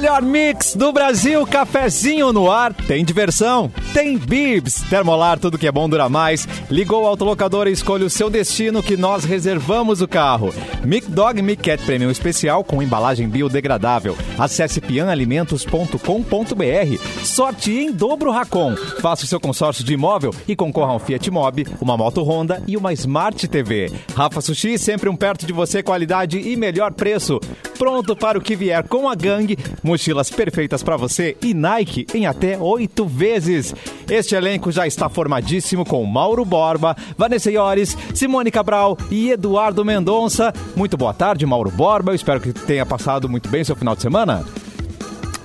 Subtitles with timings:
[0.00, 2.72] melhor mix do Brasil, cafezinho no ar.
[2.72, 4.82] Tem diversão, tem bibs.
[4.88, 6.48] Termolar, tudo que é bom dura mais.
[6.70, 10.54] Ligou o autolocador e escolha o seu destino que nós reservamos o carro.
[10.82, 14.16] Mic Dog Mic Cat Premium Especial com embalagem biodegradável.
[14.38, 17.22] Acesse pianalimentos.com.br.
[17.22, 18.74] Sorte em dobro Racon.
[19.02, 22.62] Faça o seu consórcio de imóvel e concorra a um Fiat Mobi, uma moto Honda
[22.66, 23.92] e uma Smart TV.
[24.14, 27.38] Rafa Sushi, sempre um perto de você, qualidade e melhor preço.
[27.78, 29.58] Pronto para o que vier com a gangue,
[29.90, 33.74] mochilas perfeitas para você e Nike em até oito vezes.
[34.08, 40.52] Este elenco já está formadíssimo com Mauro Borba, Vanessa Iores, Simone Cabral e Eduardo Mendonça.
[40.76, 42.12] Muito boa tarde, Mauro Borba.
[42.12, 44.44] Eu espero que tenha passado muito bem seu final de semana.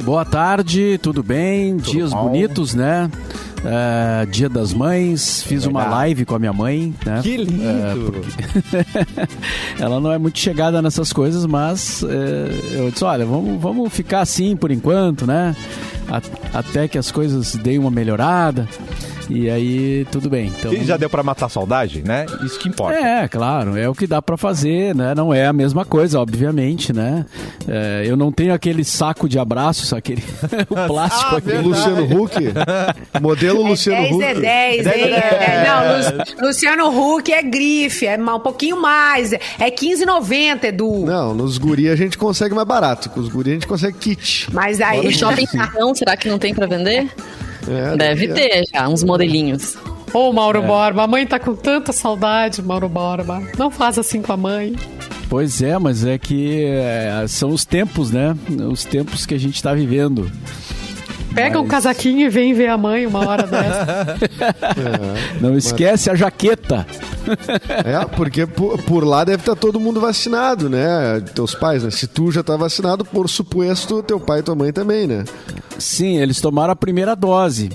[0.03, 1.77] Boa tarde, tudo bem?
[1.77, 2.25] Tudo Dias bom.
[2.25, 3.09] bonitos, né?
[3.67, 5.95] É, dia das Mães, fiz uma Legal.
[5.95, 7.19] live com a minha mãe, né?
[7.23, 8.21] Que lindo!
[9.79, 14.21] Ela não é muito chegada nessas coisas, mas é, eu disse, olha, vamos, vamos ficar
[14.21, 15.55] assim por enquanto, né?
[16.53, 18.67] Até que as coisas deem uma melhorada.
[19.29, 20.47] E aí, tudo bem.
[20.59, 22.25] Então, E já deu para matar a saudade, né?
[22.43, 22.97] Isso que importa.
[22.97, 25.13] é, claro, é o que dá pra fazer, né?
[25.15, 27.25] Não é a mesma coisa, obviamente, né?
[27.67, 30.23] É, eu não tenho aquele saco de abraços, aquele
[30.69, 31.67] o plástico Ah, verdade.
[31.67, 32.35] Luciano Huck.
[33.21, 34.23] Modelo Luciano 10 Huck.
[34.23, 34.41] é 10,
[34.83, 35.03] Dez hein?
[35.13, 39.33] é É, não, Lu- Luciano Huck é grife, é um pouquinho mais.
[39.33, 41.05] É 15,90, Edu.
[41.05, 43.09] Não, nos guri a gente consegue mais barato.
[43.09, 44.47] Com os guri a gente consegue kit.
[44.53, 45.11] Mas aí.
[45.11, 47.07] shopping carrão, será que não tem pra vender?
[47.67, 49.75] É, Deve ter já, uns modelinhos.
[50.13, 53.41] Ô, Mauro Borba, a mãe tá com tanta saudade, Mauro Borba.
[53.57, 54.75] Não faz assim com a mãe.
[55.27, 58.35] Pois é, mas é que é, são os tempos, né?
[58.71, 60.31] Os tempos que a gente tá vivendo.
[61.33, 64.17] Pega um Mas- casaquinho e vem ver a mãe uma hora dessa.
[65.41, 66.87] Não esquece a jaqueta.
[67.83, 71.19] É, porque por, por lá deve estar todo mundo vacinado, né?
[71.33, 71.91] Teus pais, né?
[71.91, 75.25] Se tu já tá vacinado, por suposto, teu pai e tua mãe também, né?
[75.77, 77.69] Sim, eles tomaram a primeira dose.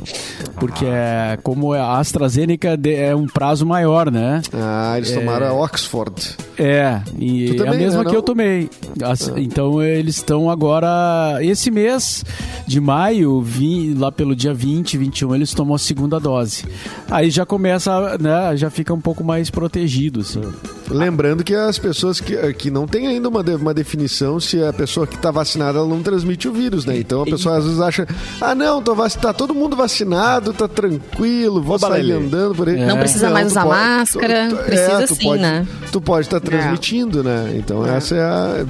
[0.59, 4.43] Porque é, como a AstraZeneca é um prazo maior, né?
[4.53, 6.37] Ah, eles tomaram a Oxford.
[6.59, 8.69] É, e é a também, mesma né, que eu tomei.
[9.03, 11.39] As- Então eles estão agora.
[11.41, 12.23] Esse mês
[12.67, 16.65] de maio, vi- lá pelo dia 20, 21, eles tomam a segunda dose.
[17.11, 18.55] Aí já começa, né?
[18.57, 20.43] Já fica um pouco mais protegido, assim.
[20.91, 25.07] Lembrando que as pessoas que, que não tem ainda uma, uma definição se a pessoa
[25.07, 26.99] que tá vacinada ela não transmite o vírus, né?
[26.99, 28.09] Então a pessoa às vezes acha,
[28.41, 29.13] ah não, tô vac...
[29.15, 32.85] tá todo mundo vacinado, tá tranquilo, vou Ô, sair andando por aí.
[32.85, 35.67] Não precisa mais tu usar máscara, precisa tu sim, pode, né?
[35.93, 37.55] Tu pode estar transmitindo, né?
[37.57, 38.67] Então essa é a...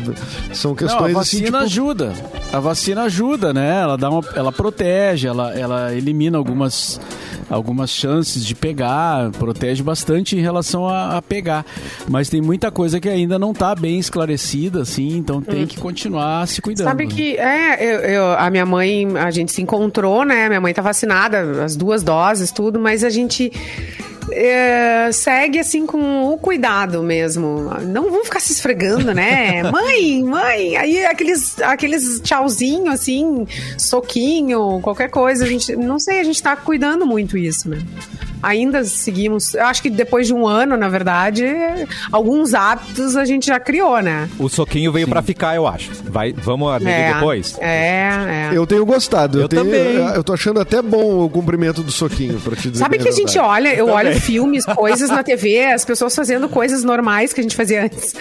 [0.52, 1.56] São Não, a questões assim, vacina tipo...
[1.58, 2.12] ajuda.
[2.52, 3.80] A vacina ajuda, né?
[3.80, 7.00] Ela dá uma, ela protege, ela, ela elimina algumas
[7.50, 11.66] algumas chances de pegar, protege bastante em relação a, a pegar.
[12.08, 16.46] Mas tem muita coisa que ainda não está bem esclarecida, assim, então tem que continuar
[16.46, 16.86] se cuidando.
[16.86, 17.12] Sabe né?
[17.12, 20.48] que, é, eu, eu- a minha mãe, a gente se encontrou, né?
[20.48, 23.50] Minha mãe tá vacinada, as duas doses, tudo, mas a gente
[24.32, 27.70] é, segue assim com o cuidado mesmo.
[27.82, 29.62] Não vamos ficar se esfregando, né?
[29.70, 33.46] mãe, mãe, aí aqueles, aqueles tchauzinho, assim,
[33.78, 37.78] soquinho, qualquer coisa, a gente, não sei, a gente tá cuidando muito isso, né?
[38.42, 41.44] Ainda seguimos, eu acho que depois de um ano, na verdade,
[42.10, 44.28] alguns hábitos a gente já criou, né?
[44.38, 45.90] O soquinho veio pra ficar, eu acho.
[46.04, 47.56] Vai, vamos abrir depois?
[47.60, 48.50] É, é.
[48.52, 49.38] Eu tenho gostado.
[49.38, 49.96] Eu, Eu tenho, também.
[50.14, 53.12] Eu tô achando até bom o cumprimento do soquinho, pra te dizer Sabe que a
[53.12, 53.38] gente verdade.
[53.38, 54.06] olha, eu Também.
[54.08, 58.14] olho filmes, coisas na TV, as pessoas fazendo coisas normais que a gente fazia antes.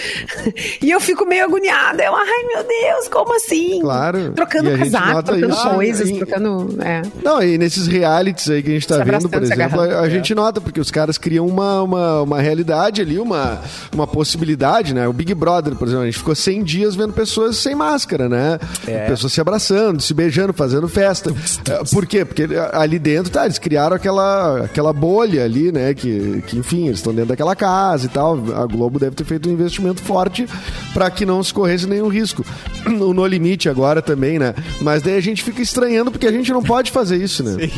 [0.81, 2.03] E eu fico meio agoniada.
[2.03, 3.80] Eu, ai meu Deus, como assim?
[3.81, 4.31] Claro.
[4.34, 5.69] Trocando a gente casaco, trocando isso.
[5.69, 6.78] coisas, Ah, e- trocando.
[6.84, 7.01] É.
[7.24, 10.18] Não, e nesses realities aí que a gente tá Se vendo, por exemplo, a, a
[10.18, 13.62] gente nota, porque os caras criam uma, uma, uma realidade ali, uma,
[13.94, 15.08] uma possibilidade, né?
[15.08, 18.59] O Big Brother, por exemplo, a gente ficou 100 dias vendo pessoas sem máscara, né?
[19.08, 21.34] Pessoas se abraçando, se beijando, fazendo festa.
[21.69, 22.25] É, Por quê?
[22.25, 25.94] Porque ali dentro, tá, eles criaram aquela, aquela bolha ali, né?
[25.94, 28.39] Que, que enfim, eles estão dentro daquela casa e tal.
[28.56, 30.48] A Globo deve ter feito um investimento forte
[30.94, 32.45] para que não se corresse nenhum risco.
[33.00, 34.54] O No Limite agora também, né?
[34.81, 37.69] Mas daí a gente fica estranhando porque a gente não pode fazer isso, né?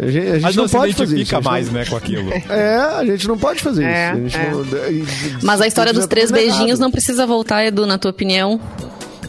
[0.00, 1.42] A gente, a gente não, não, pode fazer isso.
[1.42, 2.32] mais, né, com aquilo.
[2.48, 4.16] É, a gente não pode fazer É, isso.
[4.16, 4.50] A gente é.
[4.50, 8.60] não- Mas a história dos é três beijinhos não precisa voltar, Edu, na tua opinião?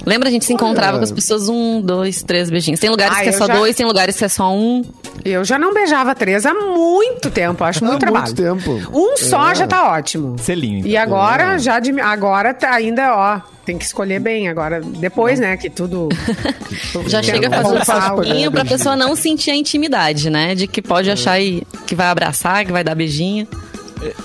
[0.06, 0.98] Lembra, a gente se encontrava Olha.
[1.00, 2.80] com as pessoas, um, dois, três beijinhos.
[2.80, 4.82] Tem lugares Ah, que é eu só já- dois, tem lugares que é só um.
[5.26, 8.26] Eu já não beijava três há muito tempo, acho muito Há trabalho.
[8.26, 8.90] muito tempo.
[8.98, 9.56] Um só É.
[9.56, 10.38] já tá ótimo.
[10.40, 10.80] Selinho.
[10.80, 10.90] então.
[10.92, 14.80] E agora, já de, agora tá ainda, ó, tem que escolher bem agora.
[14.82, 16.08] Depois, né, que tudo.
[17.08, 20.56] Já chega fazendo voltar, pouquinho pra pessoa não sentir a intimidade, né?
[20.56, 23.46] De que pode achar e- que vai abraçar, que vai dar beijinho.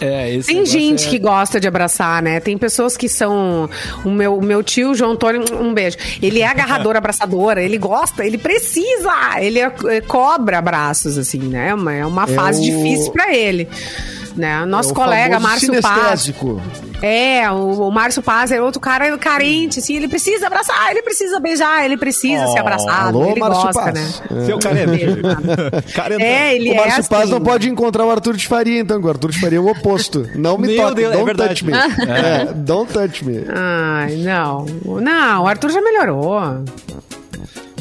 [0.02, 2.38] É, esse Tem gente é- que gosta de abraçar, né?
[2.40, 3.68] Tem pessoas que são.
[4.04, 5.96] O meu, o meu tio, João Antônio, um beijo.
[6.22, 9.10] Ele é agarrador, abraçador, ele gosta, ele precisa,
[9.40, 11.70] ele é- é- cobra abraços, assim, né?
[11.70, 13.66] É uma- É uma fase o- difícil pra ele.
[14.36, 14.64] Né?
[14.64, 16.32] Nosso É colega Márcio Paz.
[17.02, 21.40] É, o, o Márcio Paz é outro cara carente, assim, ele precisa abraçar, ele precisa
[21.40, 23.94] beijar, ele precisa ser abraçado, Alô, ele Márcio gosta, Paz.
[24.30, 24.44] né?
[24.46, 25.22] Seu carente.
[25.92, 26.26] Carentão.
[26.26, 27.32] É, ele O Márcio é Paz assim.
[27.32, 30.28] não pode encontrar o Arthur de Faria, então, o Arthur de Faria é o oposto.
[30.36, 31.48] Não me toque, Deus, é don't verdade.
[31.48, 31.72] touch me.
[32.12, 33.44] É, don't touch me.
[33.52, 34.64] Ai, não.
[34.84, 36.40] Não, o Arthur já melhorou.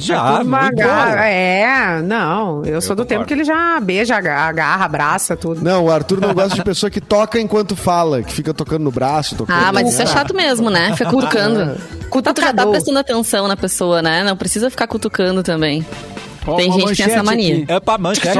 [0.01, 1.25] Já, agarra-.
[1.27, 2.63] É, não.
[2.65, 3.05] Eu, sou do concordo.
[3.05, 5.61] tempo que ele já beija, aga- agarra, abraça, tudo.
[5.63, 8.91] Não, o Arthur não gosta de pessoa que toca enquanto fala, que fica tocando no
[8.91, 9.35] braço.
[9.35, 10.95] Tocando Ah, mas isso é chato mesmo, né?
[10.95, 11.75] Fica cutucando.
[12.11, 12.71] Tu tá Cutucador.
[12.71, 14.21] prestando atenção na pessoa, né?
[14.23, 15.85] Não precisa ficar cutucando também.
[16.45, 17.63] Ó, Tem uma gente que tem essa manchete mania.
[17.63, 17.71] aqui.
[17.71, 18.39] É pra manchete.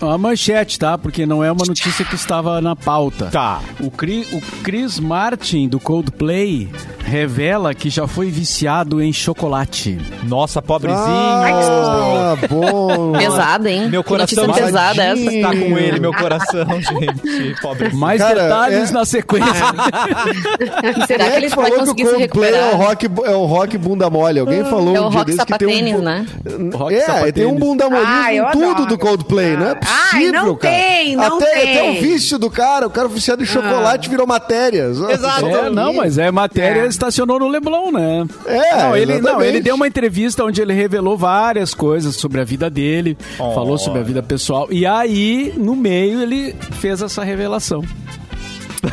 [0.00, 0.98] Uma manchete, tá?
[0.98, 3.26] Porque não é uma notícia que estava na pauta.
[3.32, 3.60] Tá.
[3.80, 6.68] O, Cri- o Chris Martin, do Coldplay,
[7.02, 9.98] revela que já foi viciado em chocolate.
[10.24, 11.02] Nossa, pobrezinho.
[11.06, 13.12] Ah, bom.
[13.12, 13.88] Pesada, hein?
[13.88, 15.24] Meu Que notícia coração pesada essa.
[15.40, 17.60] Tá com ele, meu coração, gente.
[17.62, 17.98] Pobrezinho.
[17.98, 19.48] Mais Cara, detalhes é- na sequência.
[21.06, 22.76] Será Quem que é ele que vai falou que o conseguir se Coldplay é o
[22.76, 22.76] recuperar?
[22.76, 24.40] rock, é o rock bunda mole?
[24.40, 25.70] Alguém falou É o um dia desse que tem um...
[25.70, 26.26] sapatênis, né?
[26.74, 27.32] Rock é, sapatênis.
[27.34, 28.86] tem um bunda molinho Ai, eu com tudo adoro.
[28.86, 30.74] do Coldplay, não é Ai, possível, não cara.
[30.74, 31.78] tem, não até, tem.
[31.78, 34.84] Até o vício do cara, o cara viciado em chocolate virou matéria.
[34.84, 35.46] Exato.
[35.46, 36.86] É, não, mas é matéria É.
[36.86, 38.26] estacionou no Leblon, né?
[38.46, 42.44] É, não, ele, não, ele deu uma entrevista onde ele revelou várias coisas sobre a
[42.44, 43.54] vida dele, Oh.
[43.54, 44.68] falou sobre a vida pessoal.
[44.70, 47.82] E aí, no meio, ele fez essa revelação.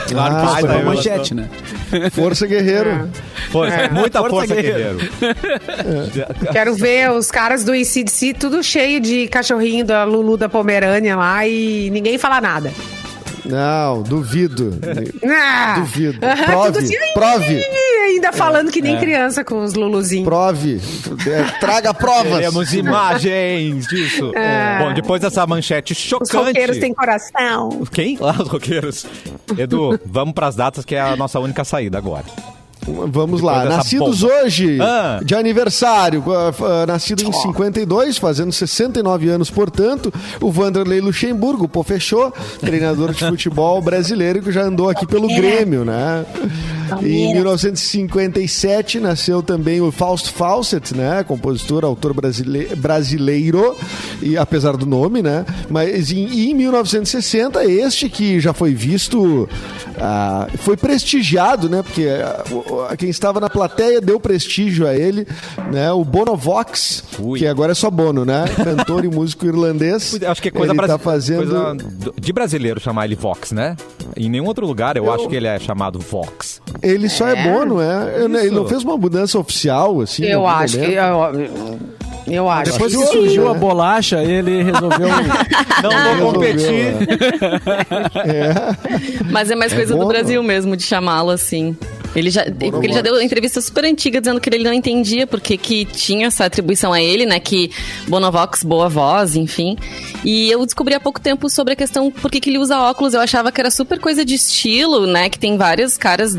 [0.09, 1.49] Claro Ah, que foi foi uma manchete, né?
[2.11, 3.09] Força guerreiro.
[3.51, 4.97] Força, muita Força, força, guerreiro.
[4.97, 6.35] guerreiro.
[6.51, 11.47] Quero ver os caras do ICDC tudo cheio de cachorrinho da Lulu da Pomerânia lá
[11.47, 12.71] e ninguém fala nada.
[13.45, 14.79] Não, duvido.
[15.29, 16.19] Ah, Duvido.
[16.19, 17.65] Prove, assim, prove.
[18.05, 20.27] Ainda falando que nem criança com os Luluzinhos.
[20.27, 20.81] Prove.
[21.29, 22.33] É, traga provas.
[22.33, 24.31] Queremos imagens disso.
[24.79, 26.35] Bom, depois dessa manchete Os chocante.
[26.35, 27.69] roqueiros têm coração.
[27.91, 28.17] Quem?
[28.21, 29.05] Ah, os roqueiros.
[29.57, 32.25] Edu, vamos pras datas que é a nossa única saída agora.
[32.87, 33.65] Vamos lá.
[33.65, 34.33] Nascidos bomba.
[34.43, 35.19] hoje, Ah.
[35.23, 36.53] de aniversário, ah,
[36.83, 43.25] ah, nascido em 52, fazendo 69 anos, portanto, o Vanderlei Luxemburgo, pô, fechou, treinador de
[43.25, 46.25] futebol brasileiro que já andou aqui pelo Grêmio, né?
[47.01, 51.23] Em 1957 nasceu também o Fausto Fawcett, né?
[51.23, 53.75] Compositor, autor brasile- brasileiro,
[54.21, 55.45] e apesar do nome, né?
[55.69, 59.47] Mas em, em 1960, este que já foi visto,
[59.99, 61.81] ah, foi prestigiado, né?
[61.81, 65.27] Porque ah, quem estava na plateia deu prestígio a ele,
[65.71, 65.91] né?
[65.91, 67.39] O Bono Vox, Ui.
[67.39, 68.45] que agora é só Bono, né?
[68.63, 70.19] Cantor e músico irlandês.
[70.25, 71.37] Acho que é coisa, ele brasi- tá fazendo...
[71.51, 71.77] coisa
[72.19, 73.75] de brasileiro chamar ele Vox, né?
[74.17, 76.61] Em nenhum outro lugar eu, acho que ele é chamado Vox.
[76.81, 77.35] Ele só é,
[77.81, 78.15] é.
[78.17, 78.53] Eu- Ele Isso.
[78.55, 80.25] não fez uma mudança oficial, assim.
[80.25, 80.95] Eu acho que.
[80.99, 81.39] momento?
[82.27, 82.71] Eu, eu acho.
[82.73, 85.07] Depois que que surgiu a bolacha, ele resolveu.
[85.83, 86.95] Não vou competir.
[89.31, 91.75] Mas é mais coisa bom, do Brasil mesmo, de chamá-lo assim.
[92.15, 95.57] Ele já, porque ele já deu entrevista super antiga dizendo que ele não entendia porque
[95.57, 97.39] que tinha essa atribuição a ele, né?
[97.39, 97.69] Que
[98.07, 99.77] Bonovox, boa voz, enfim.
[100.23, 103.13] E eu descobri há pouco tempo sobre a questão por que que ele usa óculos.
[103.13, 105.29] Eu achava que era super coisa de estilo, né?
[105.29, 106.35] Que tem vários caras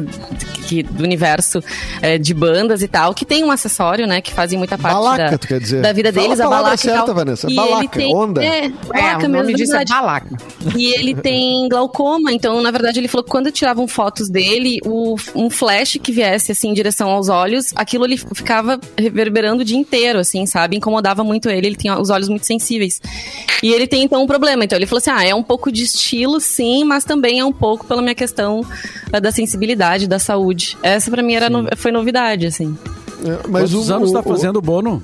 [0.67, 1.63] que, do universo
[2.03, 4.21] é, de bandas e tal, que tem um acessório, né?
[4.21, 5.83] Que fazem muita parte Balaca, da, tu quer dizer?
[5.83, 7.15] da vida Fala deles, a a balaca e certa, tal.
[7.15, 7.51] Vanessa.
[7.51, 8.45] E Balaca, ele tem, onda.
[8.45, 10.37] É, É, balaca o nome mesmo, disso é balaca.
[10.75, 15.17] E ele tem glaucoma, então, na verdade, ele falou que quando tiravam fotos dele, o,
[15.35, 15.66] um flash
[15.99, 20.47] que viesse, assim, em direção aos olhos, aquilo ele ficava reverberando o dia inteiro, assim,
[20.47, 20.77] sabe?
[20.77, 23.01] Incomodava muito ele, ele tem os olhos muito sensíveis.
[23.63, 24.65] E ele tem, então, um problema.
[24.65, 27.53] Então, ele falou assim, ah, é um pouco de estilo, sim, mas também é um
[27.53, 28.65] pouco pela minha questão
[29.13, 30.77] eh, da sensibilidade, da saúde.
[30.83, 32.77] Essa, pra mim, era no- foi novidade, assim.
[33.25, 35.03] É, Mas Quantos o, anos o- tá fazendo o Bono?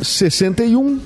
[0.00, 0.98] o 61.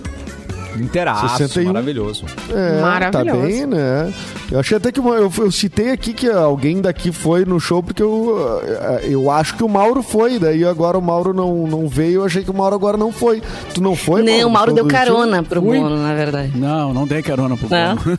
[0.82, 1.66] Inteiraço, 61.
[1.72, 2.24] maravilhoso.
[2.52, 3.40] É, Maravilhoso.
[3.40, 4.12] Tá bem, né?
[4.50, 7.82] Eu achei até que uma- eu, eu citei aqui que alguém daqui foi no show
[7.82, 10.38] porque eu, eh, eu acho que o Mauro foi.
[10.38, 12.20] Daí agora o Mauro não, não veio.
[12.20, 13.42] Eu achei que o Mauro agora não foi.
[13.74, 14.22] Tu não foi?
[14.22, 15.78] Não, o Mauro deu carona pro Fui.
[15.78, 16.52] Bono, na verdade.
[16.56, 17.96] Não, não dei carona pro Não?
[17.96, 18.18] Bono.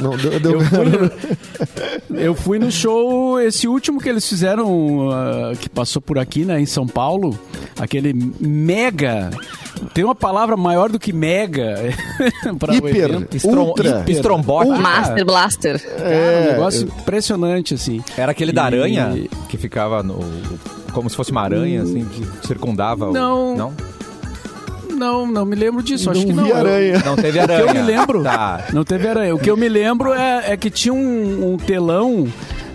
[0.02, 1.10] Não, deu, deu Eu carona.
[1.10, 6.44] fui, eu fui no show, esse último que eles fizeram, ah, que passou por aqui,
[6.44, 7.38] né, em São Paulo,
[7.78, 9.30] aquele mega.
[9.94, 11.76] Tem uma palavra maior do que mega
[12.58, 13.36] para o Hiper, evento.
[13.36, 14.04] Estrom, ultra.
[14.06, 14.78] Estrombótico.
[14.78, 15.82] Master Blaster.
[15.98, 18.02] É, um negócio impressionante, assim.
[18.16, 19.14] Era aquele da E- aranha
[19.48, 20.18] que ficava no.
[20.92, 23.12] Como se fosse uma aranha, assim, que circundava o.
[23.12, 23.56] Não.
[23.56, 23.72] Não?
[24.90, 26.10] não, não me lembro disso.
[26.10, 26.44] Acho Não que não.
[26.44, 27.02] vi Eu- aranha.
[27.04, 27.60] Não teve O que aranha.
[27.60, 28.22] eu me lembro.
[28.22, 28.64] Tá.
[28.72, 29.34] Não teve aranha.
[29.34, 32.28] O que eu me lembro é, é que tinha um, um telão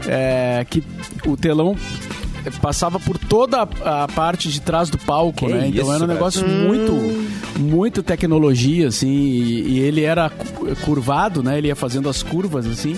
[0.08, 0.84] é, que
[1.28, 1.76] o telão
[2.52, 5.68] passava por toda a, a parte de trás do palco, Que né?
[5.68, 6.92] Então isso, era um negócio muito,
[7.58, 11.58] muito tecnologia, assim, e, e ele era cu- curvado, né?
[11.58, 12.98] Ele ia fazendo as curvas, assim.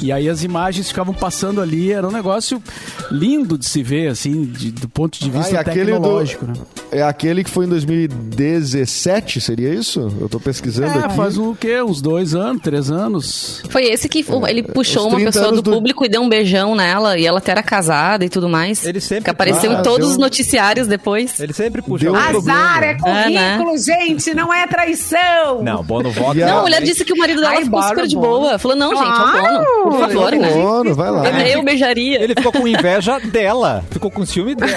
[0.00, 2.62] E aí as imagens ficavam passando ali, era um negócio
[3.10, 6.46] lindo de se ver, assim, de- do ponto de Ah, vista e aquele do- tecnológico,
[6.46, 6.52] né?
[6.92, 10.12] É aquele que foi em 2017, seria isso?
[10.20, 11.16] Eu tô pesquisando É, aqui.
[11.16, 11.80] faz um, o quê?
[11.82, 13.62] Uns dois anos, três anos?
[13.68, 16.28] Foi esse que o- ele puxou uma 30 pessoa do, do- público e deu um
[16.28, 18.84] beijão nela, e ela até era casada e tudo mais.
[18.84, 21.38] Ele sempre- Que apareceu Ah, em todos deu- os noticiários depois.
[21.40, 22.04] Ele sempre puxa.
[22.04, 22.58] Deu um o- problema.
[22.60, 23.56] Azar é né?
[23.58, 25.62] currículo, gente, não é traição.
[25.62, 26.36] Não, Bono Vox.
[26.36, 28.58] E a- Não, a mulher disse que o marido dela Ai, ficou super de boa.
[28.58, 29.42] Falou, não, gente, é o Claro.
[29.42, 29.90] Bono.
[29.90, 30.50] Por favor, né?
[30.50, 31.30] Bono, vai lá.
[31.48, 32.22] Eu beijaria.
[32.22, 33.84] Ele ficou com inveja dela.
[33.90, 34.70] Ficou com ciúme dela.
[34.70, 34.76] eu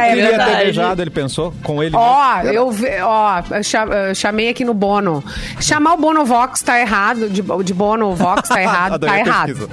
[0.00, 0.56] Ah, é queria ter verdade.
[0.64, 1.94] beijado, ele pensou, com ele.
[1.96, 2.70] Ó, eu,
[3.04, 5.22] ó, eu cha- eu chamei aqui no Bono.
[5.60, 9.46] Chamar o Bono Vox tá errado, de, de Bono Vox tá errado, tá errado.
[9.54, 9.68] pesquisa.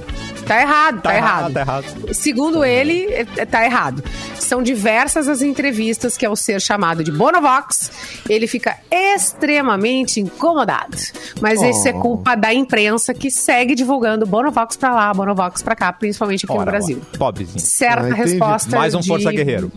[0.49, 1.39] Tá errado, tá, Tá errado.
[1.51, 2.13] errado, tá errado.
[2.15, 3.05] Segundo ele,
[3.37, 4.03] é- tá errado.
[4.39, 7.91] São diversas as entrevistas que, ao ser chamado de Bonovox,
[8.27, 10.97] ele fica extremamente incomodado.
[11.39, 15.93] Mas isso é culpa da imprensa que segue divulgando Bonovox pra lá, Bonovox pra cá,
[15.93, 16.99] principalmente aqui no Ora, Brasil.
[17.13, 17.59] ó, Pobrezinho.
[17.59, 18.75] Certa Ah, resposta.
[18.75, 19.71] Mais um de Força Guerreiro.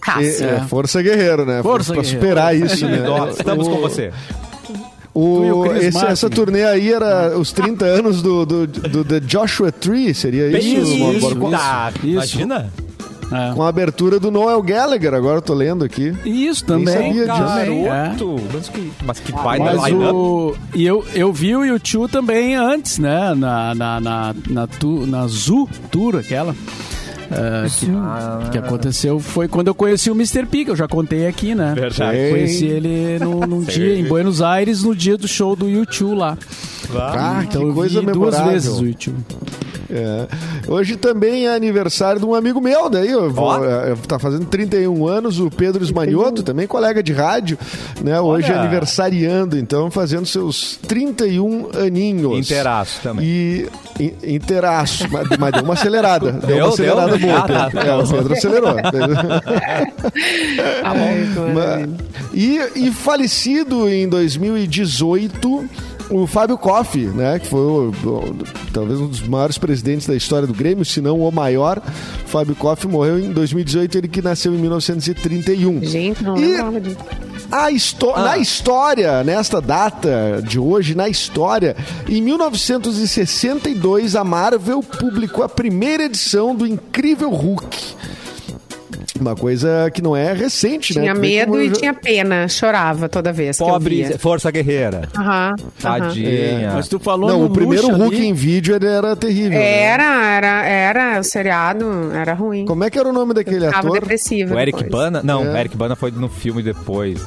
[0.00, 0.48] Cássio.
[0.48, 1.62] É, força guerreiro, né?
[1.62, 2.20] Força pra guerreiro.
[2.20, 2.98] superar isso, né?
[3.30, 4.12] Estamos com você.
[5.12, 9.72] O, o esse- essa turnê aí era os 30 anos do, do, do The Joshua
[9.72, 10.68] Tree, seria isso?
[10.68, 11.50] Isso, isso?
[11.50, 12.06] Tá, isso.
[12.08, 12.72] Imagina.
[13.32, 13.54] É.
[13.54, 16.12] Com a abertura do Noel Gallagher, agora eu tô lendo aqui.
[16.24, 16.94] Isso Nem também.
[17.14, 17.86] sabia disso.
[17.86, 18.16] é.
[18.52, 20.12] Mas que, mas que baita Mas line-up.
[20.16, 20.56] o...
[20.74, 23.32] E eu, eu vi o YouTube também antes, né?
[23.34, 26.56] Na, na, na, na, tu, na Zoo Tour, aquela.
[27.30, 27.66] Eh,
[28.44, 30.46] que, que aconteceu foi quando eu conheci o Mr.
[30.46, 31.72] P, que eu já contei aqui, né?
[31.74, 32.18] Verdade.
[32.18, 36.16] Eu Conheci ele num, num dia em Buenos Aires, no dia do show do YouTube
[36.16, 36.36] lá.
[36.94, 38.52] Ah, Então que eu coisa vi duas memorável.
[38.52, 39.16] vezes o YouTube.
[39.92, 40.26] É.
[40.68, 45.06] Hoje também é aniversário de um amigo meu, daí eu vou, é, tá fazendo 31
[45.06, 47.58] anos, o Pedro Esmanioto, também colega de rádio,
[48.04, 48.20] né?
[48.20, 48.60] Hoje Olha.
[48.60, 52.38] aniversariando, então fazendo seus 31 aninhos.
[52.38, 53.24] Inteiraço também.
[53.26, 53.68] E
[53.98, 56.32] in- inteiraço, mas, mas deu uma acelerada.
[56.40, 57.26] Deu, Deu, uma acelerada deu?
[57.26, 57.38] boa.
[57.38, 57.80] Ah, tá, Pedro.
[57.80, 58.06] tá É, o.
[58.06, 58.76] Pedro acelerou.
[60.84, 61.90] Ai, que Ma- maravilha.
[62.32, 65.64] E, e falecido em 2018
[66.10, 68.36] o Fábio Koff, né, que foi o- o-
[68.72, 71.80] talvez um dos maiores presidentes da história do Grêmio, se não o maior.
[72.26, 75.82] Fábio Koff morreu em 2018, ele que nasceu em 1931.
[75.84, 76.96] Gente, não E- lembrava disso.
[77.50, 81.74] A histó- Na história, nesta data de hoje, na história,
[82.08, 87.94] em 1962, a Marvel publicou a primeira edição do Incrível Hulk.
[89.20, 91.02] Uma coisa que não é recente, né?
[91.02, 93.96] Tinha Tu vê medo como e eu tinha pena, chorava toda vez que eu Pobre,
[94.04, 94.18] via.
[94.18, 95.02] Força Guerreira.
[95.16, 95.54] Aham, aham.
[95.80, 96.72] Tadinha.
[96.74, 98.26] Mas tu falou Não, no o primeiro Lucha Hulk ali.
[98.26, 99.58] em vídeo ele era terrível.
[99.58, 99.82] né?
[99.82, 102.64] Era, era, era, o seriado era ruim.
[102.64, 104.00] Como é que era o nome daquele Ficava ator?
[104.00, 104.54] depressivo.
[104.54, 104.90] O Eric depois.
[105.04, 105.20] Bana?
[105.22, 105.52] Não, É.
[105.52, 107.20] o Eric Bana foi no filme depois.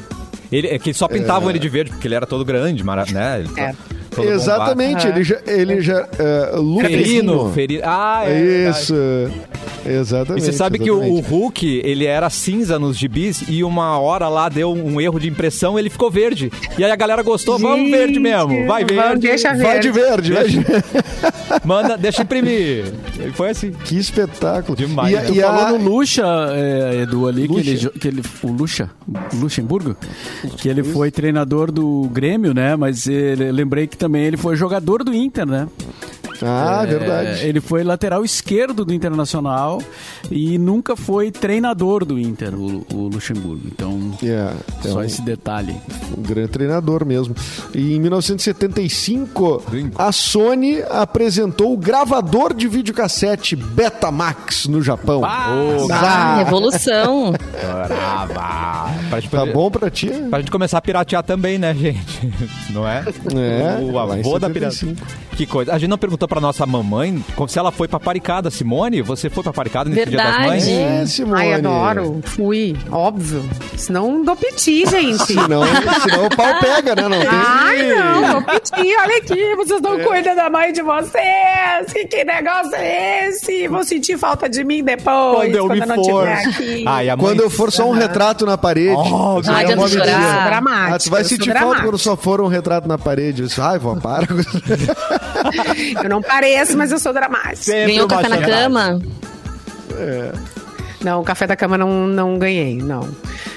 [0.51, 3.39] Ele, é que só pintavam ele de verde, porque ele era todo grande, mara- né?
[3.39, 3.73] Ele É.
[4.11, 5.37] todo Exatamente, ele já.
[5.47, 6.55] Ele já é.
[6.57, 6.99] Luferino.
[6.99, 7.81] Ferino, Ferino.
[7.85, 8.41] Ah, é.
[8.41, 9.31] verdade.
[9.85, 10.43] Exatamente.
[10.43, 11.29] E você sabe que o, o exatamente.
[11.29, 15.77] Hulk, ele era cinza nos gibis e uma hora lá deu um erro de impressão
[15.77, 16.51] ele ficou verde.
[16.77, 19.27] E aí a galera gostou, vamos Gente, verde mesmo, vai vamos, verde.
[19.27, 20.31] deixa Vai de verde.
[20.31, 20.83] verde, vai de...
[21.65, 22.85] Manda, deixa imprimir.
[23.35, 23.71] Foi assim.
[23.71, 24.75] Que espetáculo.
[24.75, 25.21] Demais, E, né?
[25.25, 27.69] Tu e a- falou no Lucha, é, Edu, ali, que Lucha.
[27.69, 28.21] ele, jo- que ele.
[28.41, 28.89] O Lucha,
[29.35, 29.95] Luxemburgo,
[30.57, 32.75] que ele foi treinador do Grêmio, né?
[32.75, 35.67] Mas ele, lembrei que também ele foi jogador do Inter, né?
[36.41, 37.45] Ah, É, verdade.
[37.45, 39.81] Ele foi lateral esquerdo do Internacional
[40.31, 43.61] e nunca foi treinador do Inter, o, o Luxemburgo.
[43.65, 45.75] Então, Yeah, é só um, esse detalhe.
[46.17, 47.35] um grande treinador mesmo.
[47.73, 49.95] E em 1975, Gringo.
[50.01, 55.21] a Sony apresentou o gravador de videocassete Betamax no Japão.
[55.21, 57.33] Ô, Ah, revolução.
[57.87, 58.93] Brava.
[59.09, 60.09] Pra gente, Tá bom pra ti?
[60.29, 62.31] pra gente começar a piratear também, né, gente?
[62.71, 63.03] Não é?
[63.35, 64.95] É, O avô da 75.
[64.95, 65.13] pirata.
[65.35, 65.73] Que coisa.
[65.73, 68.49] A gente não perguntou pra nossa mamãe como- se ela foi paparicada.
[68.51, 70.47] Simone, você foi paparicada nesse Dia das Verdade.
[70.49, 70.67] Mães?
[70.67, 71.41] É, Simone.
[71.41, 72.21] Ai, adoro.
[72.23, 73.43] Fui, óbvio.
[73.77, 75.23] Senão dou piti, gente.
[75.33, 75.63] Senão,
[76.03, 77.01] senão o pau pega, né?
[77.03, 77.29] Não tem...
[77.31, 78.95] Ai, não, dou piti.
[78.95, 81.91] Olha aqui, vocês não cuidam da mãe de vocês.
[81.93, 83.67] Que, que negócio é esse?
[83.67, 86.27] Vão sentir falta de mim depois, Quando eu me não for.
[86.27, 86.83] estiver aqui.
[86.87, 87.17] Ai, mãe...
[87.17, 88.95] Quando eu for só um retrato na parede.
[88.95, 90.05] Oh, Ai, é uma chorar.
[90.33, 93.41] sou dramática, Ah, tu vai sou sentir falta quando só for um retrato na parede.
[93.41, 94.27] Eu disse, ai, vó, para.
[96.03, 97.63] Eu não pareço, mas eu sou dramática.
[97.63, 99.01] Sempre Ganhou café na cama?
[101.01, 103.09] Não, o café da cama não, não ganhei, não.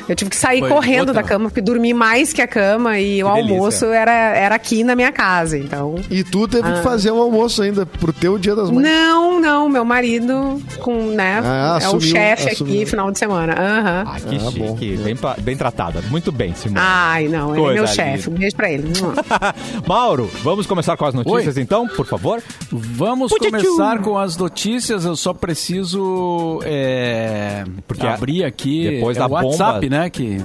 [0.09, 1.15] Eu tive que sair Foi correndo outra.
[1.15, 3.55] da cama, porque dormi mais que a cama e o delícia.
[3.55, 5.97] almoço era, era aqui na minha casa, então...
[6.11, 6.73] E tu teve Ah.
[6.75, 8.85] que fazer um almoço ainda pro teu dia das mães.
[8.87, 12.75] Não, não, meu marido com, né, Ah, é o assumiu- chefe assumiu.
[12.75, 13.53] aqui final de semana.
[13.55, 14.05] Aham.
[14.07, 14.77] Ah, que Ah, bom.
[14.79, 14.97] chique.
[14.99, 16.01] Bem, bem tratada.
[16.11, 16.81] Muito bem, Simone.
[16.83, 18.31] Ai, não, ele é meu chefe.
[18.31, 18.85] Um beijo pra ele.
[19.87, 21.63] Mauro, vamos começar com as notícias Oi.
[21.63, 22.43] então, por favor?
[22.71, 25.05] Vamos começar com as notícias.
[25.05, 29.96] Eu só preciso é, Porque abrir aqui depois é da o WhatsApp, bomba- né?
[30.13, 30.45] Que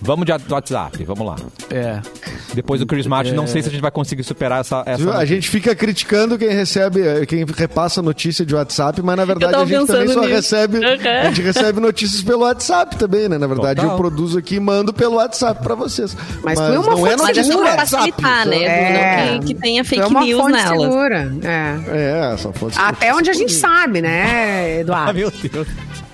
[0.00, 1.36] Vamos de WhatsApp, vamos lá.
[1.70, 2.00] é.
[2.54, 4.82] Depois do Chris Martin, não sei se a gente vai conseguir superar essa.
[4.86, 5.12] essa Viu?
[5.12, 9.64] A gente fica criticando quem recebe, quem repassa notícia de WhatsApp, mas na verdade tava
[9.64, 10.32] a gente também pensando só nisso.
[10.34, 11.20] recebe, Uhum.
[11.22, 13.36] a gente recebe notícias pelo WhatsApp também, né?
[13.38, 13.92] Na verdade Total.
[13.92, 16.16] eu produzo aqui e mando pelo WhatsApp pra vocês.
[16.42, 18.12] Mas foi uma não é fonte Mas é notícia só do pra WhatsApp.
[18.12, 18.62] facilitar, né?
[18.64, 19.32] É.
[19.32, 20.80] Não que, que tenha É fake uma news fonte nelas.
[20.82, 21.32] segura.
[21.42, 21.76] É.
[21.88, 22.78] É, essa fonte.
[22.78, 25.14] Até onde a gente sabe, né, Ah, Eduardo?
[25.18, 25.66] meu Deus.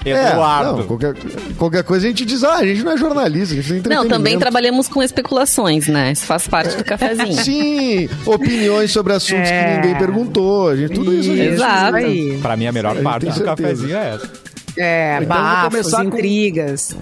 [0.05, 0.77] É, Eduardo.
[0.79, 1.15] não, qualquer,
[1.57, 4.09] qualquer coisa a gente diz, ah, a gente não é jornalista, a gente é Não,
[4.09, 6.13] também trabalhamos com especulações, né?
[6.13, 7.33] Isso faz parte do cafezinho.
[7.45, 9.65] Sim, opiniões sobre assuntos É.
[9.75, 11.53] que ninguém perguntou, a gente, tudo isso a gente...
[11.55, 11.97] Exato.
[12.43, 13.45] Pra mim, a melhor parte do certeza.
[13.57, 14.31] cafezinho é essa.
[14.77, 16.97] É, Então, bafos, começar com- intrigas.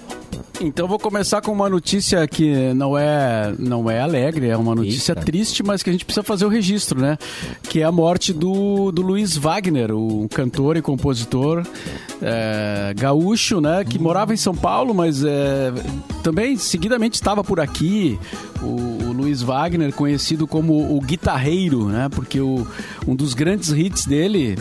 [0.63, 5.13] Então vou começar com uma notícia que não é não é alegre, é uma notícia
[5.13, 5.25] Eita.
[5.25, 7.17] triste, mas que a gente precisa fazer o registro, né?
[7.63, 11.67] Que é a morte do, do Luiz Wagner, o cantor e compositor
[12.21, 13.85] é, gaúcho, né?
[13.85, 15.73] Que morava em São Paulo, mas é,
[16.23, 18.19] também seguidamente estava por aqui.
[18.61, 22.11] O, o Luiz Wagner, conhecido como o guitarreiro, né?
[22.11, 22.67] Porque o,
[23.09, 24.59] um dos grandes hits dele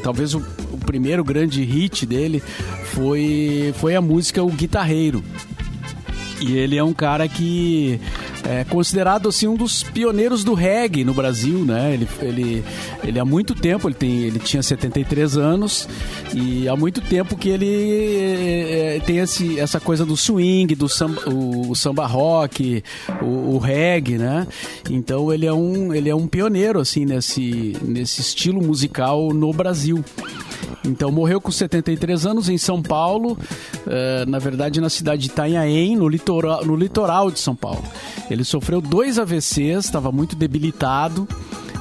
[0.00, 0.40] talvez o
[0.80, 2.42] primeiro grande hit dele
[2.92, 5.22] foi, foi a música O Guitarreiro.
[6.40, 8.00] E ele é um cara que
[8.44, 11.92] é considerado assim um dos pioneiros do reggae no Brasil, né?
[11.92, 12.64] Ele, ele,
[13.04, 15.88] ele há muito tempo, ele, tem, ele tinha 73 anos
[16.34, 21.28] e há muito tempo que ele é, tem esse, essa coisa do swing, do samba,
[21.28, 22.82] o, o samba rock,
[23.20, 24.46] o, o reggae, né?
[24.88, 30.02] Então ele é um, ele é um pioneiro assim nesse, nesse estilo musical no Brasil.
[30.84, 33.38] Então morreu com 73 anos em São Paulo,
[33.86, 37.84] eh, na verdade na cidade de Itanhaém, no litoral, no litoral de São Paulo.
[38.30, 41.28] Ele sofreu dois AVCs, estava muito debilitado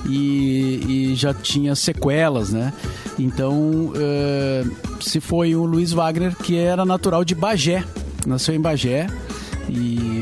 [0.06, 2.74] e, e já tinha sequelas, né?
[3.18, 4.66] Então eh,
[5.00, 7.84] se foi o Luiz Wagner, que era natural de Bagé,
[8.26, 9.08] nasceu em Bagé
[9.70, 10.19] e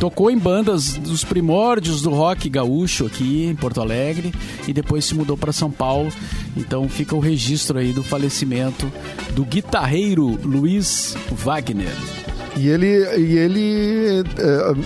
[0.00, 4.32] tocou em bandas dos primórdios do rock gaúcho aqui em Porto Alegre
[4.66, 6.10] e depois se mudou para São Paulo.
[6.56, 8.90] Então fica o registro aí do falecimento
[9.34, 12.29] do guitarreiro Luiz Wagner.
[12.60, 14.22] E ele, e ele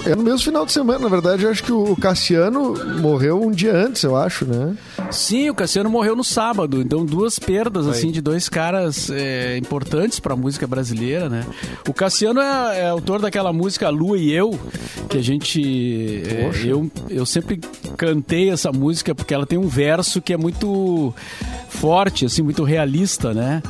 [0.07, 3.43] é, é no mesmo final de semana, na verdade, eu acho que o Cassiano morreu
[3.43, 4.77] um dia antes, eu acho, né?
[5.11, 10.21] Sim, o Cassiano morreu no sábado, então duas perdas assim de dois caras é, importantes
[10.21, 11.45] para a música brasileira, né?
[11.89, 14.57] O Cassiano é, é autor daquela música Lua e Eu,
[15.09, 17.59] que a gente é, eu, eu sempre
[17.97, 21.13] cantei essa música porque ela tem um verso que é muito
[21.75, 23.63] forte, assim, muito realista, né?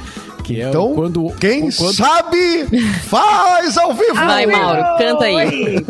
[0.42, 2.66] Que é Então, quando quem quando, sabe,
[3.08, 4.14] faz ao vivo!
[4.14, 5.84] Vai, Mauro, canta aí.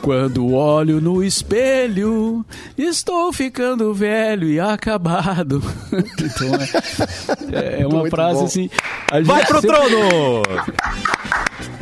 [0.00, 2.44] Quando olho no espelho,
[2.76, 5.62] estou ficando velho e acabado.
[5.92, 6.48] então
[7.52, 8.44] é, é uma Muito frase bom.
[8.46, 8.70] assim.
[9.10, 10.42] a gente Vai pro sempre- trono!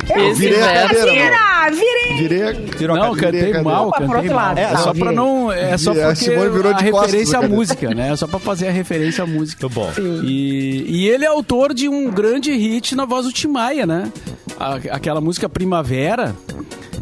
[0.09, 1.31] Esse virei a cadeira.
[1.71, 2.17] Virei!
[2.27, 3.31] Virei, Tirou a Não, cadeira.
[3.37, 3.63] cantei cadê?
[3.63, 4.45] mal, Opa, pro cantei outro mal.
[4.47, 4.57] lado.
[4.59, 5.15] É só pra virei.
[5.15, 5.51] não.
[5.51, 7.55] É só A porque virou a de costas referência à cadeira.
[7.55, 8.09] música, né?
[8.11, 9.67] É só pra fazer a referência à música.
[9.67, 9.91] Muito bom.
[10.23, 14.11] E, e ele é autor de um grande hit na voz do Tim Maia, né?
[14.59, 16.35] A- aquela música Primavera.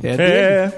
[0.04, 0.22] É dele.
[0.24, 0.72] É,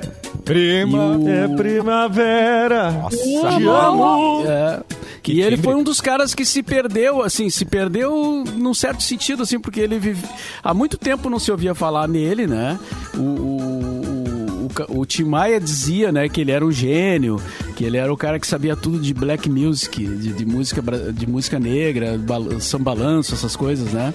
[0.45, 2.91] prima, o- é primavera.
[2.91, 3.35] Nossa, Te
[3.67, 4.43] amo.
[4.47, 4.79] É.
[5.23, 9.01] Que e ele foi um dos caras que se perdeu, assim, se perdeu num certo
[9.01, 10.21] sentido, assim, porque ele vive...
[10.61, 12.77] há muito tempo não se ouvia falar nele, né?
[13.15, 17.41] O, o, o, Tim Maia dizia, né, que ele era um gênio,
[17.77, 20.83] que ele era o cara que sabia tudo de black music, de, de música,
[21.13, 24.13] de música negra, bal- sambalanço, essas coisas, né?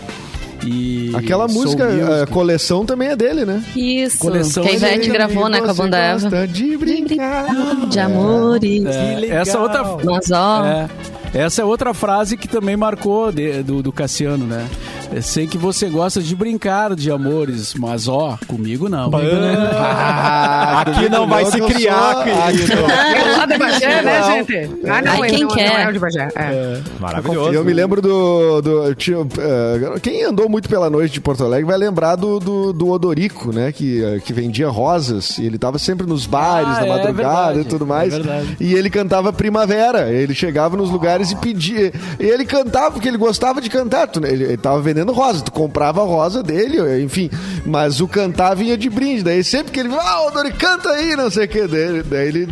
[0.65, 2.13] E Aquela soul música, music.
[2.23, 3.63] a coleção também é dele, né?
[3.77, 4.19] Isso.
[4.19, 6.47] Coleção que a Ivete dele, gravou, né, com a banda Eva.
[6.47, 7.47] De brincar.
[7.89, 8.85] De amores.
[8.87, 9.39] É, legal.
[9.39, 10.89] essa outra Mas ó, É.
[11.35, 14.67] Essa é outra frase que também marcou de- do, do Cassiano, né?
[15.11, 19.11] Eu sei que você gosta de brincar de amores, mas ó, comigo não.
[19.15, 22.73] Ah, Aqui não vai se criar, sou- querido.
[22.75, 24.71] É lá de Bagé, né, gente?
[24.87, 25.69] Ah, não, Ai, ele quem não, quer?
[25.71, 26.29] não é o de Bagé.
[26.37, 26.81] É.
[27.01, 27.53] Maravilhoso.
[27.55, 28.61] Eu me lembro do.
[28.61, 32.73] do tinha, eh, quem andou muito pela noite de Porto Alegre vai lembrar do, do,
[32.73, 33.73] do Odorico, né?
[33.73, 35.39] Que, eh, que vendia rosas.
[35.39, 38.13] E ele tava sempre nos bares, Ah, na é madrugada verdade, e tudo é mais.
[38.15, 38.57] verdade.
[38.61, 40.11] e ele cantava Primavera.
[40.13, 41.93] Ele chegava nos lugares e pedia.
[42.21, 44.07] E ele cantava porque ele gostava de cantar.
[44.09, 45.43] Tu- Ele, ele tava vendendo vendendo rosa.
[45.43, 47.31] Tu comprava a rosa dele, enfim.
[47.65, 49.23] Mas o cantar vinha de brinde.
[49.23, 51.67] Daí sempre que ele ah, o Dori, canta aí, não sei o que.
[51.67, 52.49] Daí, daí ele.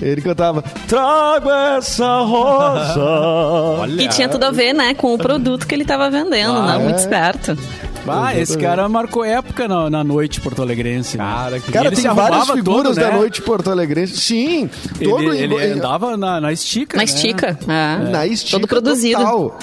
[0.00, 3.88] Ele cantava, trago essa rosa.
[3.98, 6.76] E tinha tudo a ver, né, com o produto que ele tava vendendo, Ah, né?
[6.76, 6.78] é?
[6.84, 7.58] Muito esperto.
[8.06, 11.18] Ah, esse cara marcou época na, na noite porto-alegrense.
[11.18, 11.24] né?
[11.24, 13.16] Cara, que- Cara, ele tem se várias figuras todo, da né?
[13.18, 14.16] noite porto-alegrense.
[14.16, 14.70] Sim,
[15.02, 16.96] todo Ele, ele andava na, na estica.
[16.96, 17.04] Na né?
[17.04, 17.58] estica.
[17.68, 18.10] é.
[18.10, 19.20] Na estica Todo produzido.
[19.20, 19.58] Total.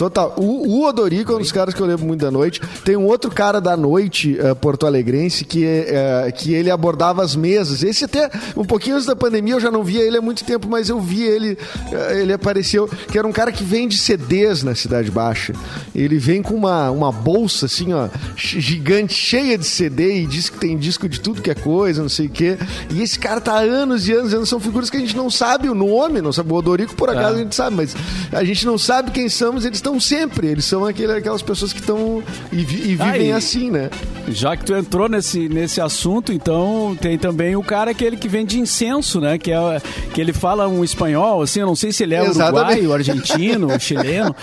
[0.00, 0.32] Total.
[0.38, 2.58] O, o Odorico é um dos caras que eu lembro muito da noite.
[2.86, 7.82] Tem um outro cara da noite eh, porto-alegrense que, eh, que ele abordava as mesas.
[7.82, 10.66] Esse até, um pouquinho antes da pandemia, eu já não via ele há muito tempo,
[10.70, 11.58] mas eu vi ele,
[11.92, 15.52] eh, ele apareceu, que era um cara que vende CDs na Cidade Baixa.
[15.94, 20.58] Ele vem com uma, uma bolsa, assim, ó, gigante, cheia de CD e diz que
[20.58, 22.56] tem disco de tudo que é coisa, não sei o quê.
[22.88, 24.48] E esse cara tá há anos e anos e anos.
[24.48, 26.50] São figuras que a gente não sabe o nome, não sabe.
[26.50, 27.94] O Odorico, por acaso, a gente sabe, mas
[28.32, 30.46] a gente não sabe quem são, mas eles estão sempre.
[30.48, 32.22] Eles são aquele, aquelas pessoas que estão
[32.52, 33.88] e, vi- e Ah, vivem e- assim, né?
[34.28, 38.60] Já que tu entrou nesse, nesse assunto, então tem também o cara aquele que vende
[38.60, 39.38] incenso, né?
[39.38, 39.80] Que, é,
[40.14, 42.80] que ele fala um espanhol, assim, eu não sei se ele é Exatamente.
[42.80, 44.36] uruguaio, argentino, chileno,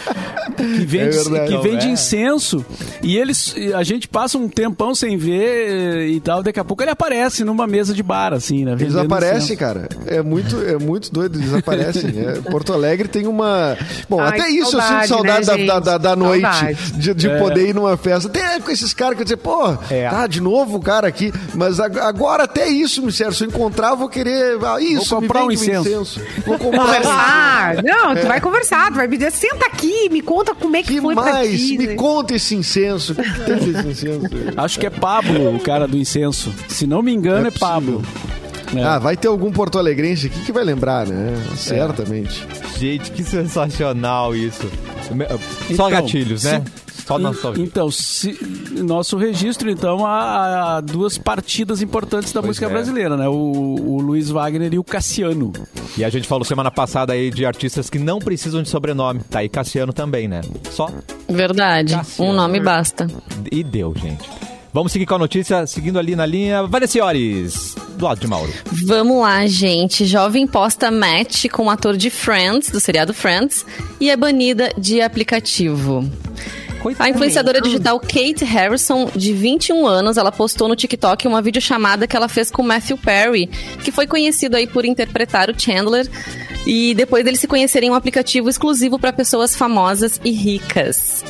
[0.57, 1.47] que vende, É verdade.
[1.55, 1.89] que vende É.
[1.91, 2.65] incenso.
[3.03, 6.91] E eles, a gente passa um tempão sem ver e tal, daqui a pouco ele
[6.91, 8.75] aparece numa mesa de bar, assim, né?
[8.79, 9.59] Eles aparecem, incenso.
[9.59, 9.87] cara.
[10.07, 12.11] É muito, é muito doido, eles aparecem.
[12.11, 12.41] né?
[12.49, 13.77] Porto Alegre tem uma.
[14.09, 16.41] Bom, Ai, até isso eu sinto saudade, saudade né, da, da, da, da noite.
[16.41, 16.91] Saudade.
[16.93, 18.29] De, de poder ir numa festa.
[18.29, 20.09] Tem com esses caras que eu dizer, pô, É.
[20.09, 21.31] tá, de novo o cara aqui.
[21.53, 23.35] Mas ag- agora até isso, me serve.
[23.35, 24.57] Se eu encontrar, eu vou querer.
[24.63, 26.21] Ah, isso, Vou me comprar um vende incenso.
[26.45, 27.83] Vou comprar um Conversar.
[27.83, 30.95] Não, tu vai conversar, tu vai me dizer, senta aqui, me conta como é que,
[30.95, 31.59] que foi pra mais?
[31.59, 31.77] ti.
[31.77, 31.95] Me né?
[31.95, 33.13] conta esse incenso.
[33.13, 34.27] O que que tem esse incenso?
[34.55, 36.53] Acho que é Pablo, o cara do incenso.
[36.67, 38.01] Se não me engano, É é, Pablo.
[38.75, 38.83] É.
[38.83, 41.33] Ah, vai ter algum porto-alegrense aqui que vai lembrar, né?
[41.55, 42.45] Certamente.
[42.77, 44.69] Gente, que sensacional isso.
[45.07, 46.63] Só Então, gatilhos, né?
[47.05, 47.63] Só En- nostalgia.
[47.63, 48.37] Então, se-
[48.83, 52.69] nosso registro, então, há, há duas partidas importantes da Pois música é.
[52.69, 53.27] brasileira, né?
[53.29, 55.53] O, o Luiz Wagner e o Cassiano.
[55.97, 59.21] E a gente falou semana passada aí de artistas que não precisam de sobrenome.
[59.29, 60.41] Tá aí Cassiano também, né?
[60.71, 60.89] Só
[61.29, 61.93] Verdade.
[61.95, 62.31] Cassiano.
[62.31, 63.07] Um nome basta.
[63.51, 64.29] e deu, gente.
[64.73, 66.63] Vamos seguir com a notícia, seguindo ali na linha.
[66.63, 68.51] Vanessiores, do lado de Mauro.
[68.85, 70.05] Vamos lá, gente.
[70.05, 73.65] Jovem posta match com o ator de Friends, do seriado Friends,
[73.99, 76.09] e é banida de aplicativo.
[76.99, 82.15] A influenciadora digital Kate Harrison, de 21 anos, ela postou no TikTok uma videochamada que
[82.15, 83.47] ela fez com Matthew Perry,
[83.83, 86.07] que foi conhecido aí por interpretar o Chandler,
[86.65, 91.23] e depois deles se conhecerem em um aplicativo exclusivo para pessoas famosas e ricas.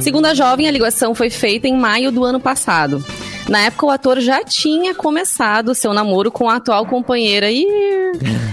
[0.00, 3.04] Segundo a jovem, a ligação foi feita em maio do ano passado.
[3.48, 7.50] Na época, o ator já tinha começado seu namoro com a atual companheira.
[7.50, 7.66] E,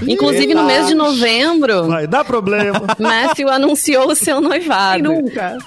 [0.07, 2.81] inclusive, no mês de novembro, Vai dar problema.
[2.99, 5.03] Matthew anunciou o seu noivado.
[5.03, 5.57] nunca?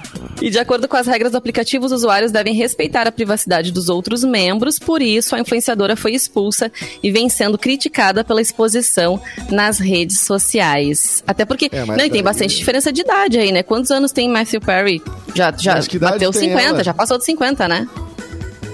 [0.43, 3.89] E de acordo com as regras do aplicativo, os usuários devem respeitar a privacidade dos
[3.89, 6.71] outros membros, por isso a influenciadora foi expulsa
[7.03, 11.23] e vem sendo criticada pela exposição nas redes sociais.
[11.27, 13.63] Até porque É, mas né, e tem bastante diferença de idade aí, né?
[13.63, 15.01] Quantos anos tem Matthew Perry?
[15.35, 16.85] Já, já bateu tem 50, ela?
[16.85, 17.89] já passou de 50, né?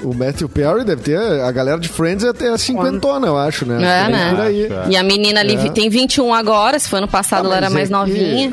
[0.03, 1.19] O Matthew Perry deve ter.
[1.19, 3.77] A galera de Friends é até cinquentona, eu acho, né?
[3.83, 4.31] É, Tem né?
[4.31, 4.69] Por aí.
[4.91, 5.69] E a menina ali É.
[5.71, 8.53] tem 21 agora, se foi ano passado Ah, ela era mais é que novinha.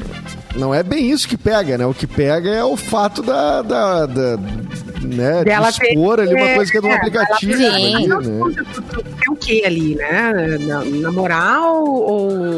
[0.56, 1.86] Não é bem isso que pega, né?
[1.86, 3.62] O que pega é o fato da.
[3.62, 4.38] da, da
[5.02, 5.52] né, de
[5.90, 7.54] expor ali uma ter- coisa que é de um é, aplicativo.
[7.64, 8.08] ela- ali, Sim.
[8.08, 8.66] né?
[9.28, 10.58] É o que ali, né?
[10.62, 11.88] Na- Namorar ou,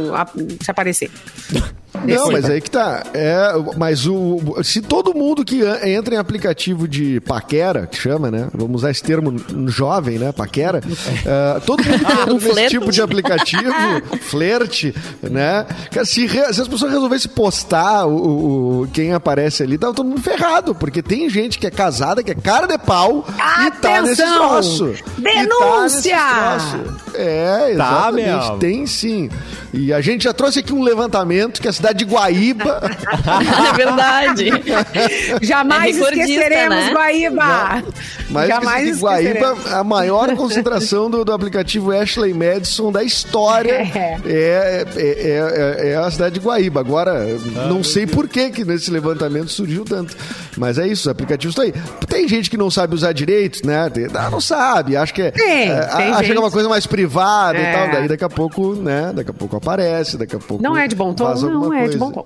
[0.09, 0.25] ou a-
[0.63, 1.11] se aparecer?
[2.05, 3.03] Não, mas aí que tá.
[3.13, 8.47] É, mas o, se todo mundo que entra em aplicativo de paquera, que chama, né?
[8.53, 9.35] Vamos usar esse termo
[9.67, 10.31] jovem, né?
[10.31, 10.81] Paquera.
[11.25, 13.73] é, todo mundo que entra Um nesse tipo de aplicativo,
[14.21, 15.65] flerte, né?
[15.91, 20.07] Cara, Se, re- se as pessoas resolvessem postar o, o- quem aparece ali, tava todo
[20.07, 24.01] mundo ferrado, porque tem gente que é casada, que é cara de pau e tá
[24.01, 24.49] nesse Atenção!
[24.49, 24.93] troço.
[25.17, 26.15] E tá Denúncia!
[26.17, 26.99] nesse troço.
[27.15, 28.27] É, exatamente.
[28.49, 28.57] meu.
[28.59, 29.29] Tem sim.
[29.73, 32.81] E a gente já trouxe aqui um levantamento que a cidade de Guaíba
[33.69, 34.49] é verdade.
[35.41, 36.93] Jamais É esqueceremos né?
[36.93, 37.83] Guaíba!
[38.29, 44.17] Mas Jamais que Guaíba, a maior concentração do, do aplicativo Ashley Madison da história É.
[44.25, 46.79] é, é, é, é a cidade de Guaíba.
[46.79, 47.25] Agora,
[47.67, 50.15] não sei por que que nesse levantamento surgiu tanto.
[50.57, 51.73] Mas é isso, os aplicativos estão aí.
[52.07, 53.89] Tem gente que não sabe usar direito, né?
[54.13, 56.51] Ah, não sabe, acha que é, Tem, é, tem acha que é uma gente.
[56.51, 57.71] coisa mais privada e É.
[57.71, 57.91] tal.
[57.91, 59.11] Daí daqui a pouco, né?
[59.15, 61.33] Daqui a pouco aparece, daqui a pouco Não é de bom tom?
[61.35, 61.97] Não é de coisa.
[61.97, 62.25] bom tom.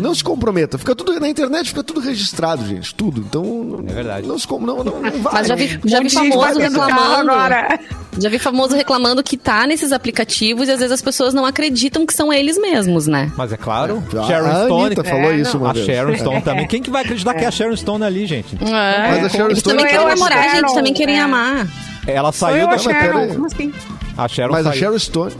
[0.00, 0.76] Não se comprometa.
[0.78, 2.94] Fica tudo na internet, fica tudo registrado, gente.
[2.94, 3.20] Tudo.
[3.20, 3.84] Então.
[3.88, 4.26] É verdade.
[4.26, 5.32] Não se com- não, não, não vai.
[5.34, 7.30] Mas já vi, já vi famoso reclamando.
[7.30, 7.78] agora.
[8.18, 12.04] Já vi famoso reclamando que tá nesses aplicativos e às vezes as pessoas não acreditam
[12.06, 13.30] que são eles mesmos, né?
[13.36, 14.86] Mas é claro, A- Sharon a Stone.
[14.86, 15.86] Anitta falou É, isso uma A vez.
[15.86, 16.66] Sharon Stone também.
[16.66, 18.56] Quem que vai acreditar que é a Sharon Stone ali, gente?
[18.60, 21.20] Mas a Sharon Eles Stone- também querem Eu, namorar, gente, também querem é.
[21.20, 21.66] amar.
[22.06, 22.74] Ela saiu da...
[22.74, 23.28] a Sharon.
[23.28, 23.72] Como assim?
[24.16, 24.80] A Sharon Mas a saiu.
[24.80, 25.32] Sharon Stone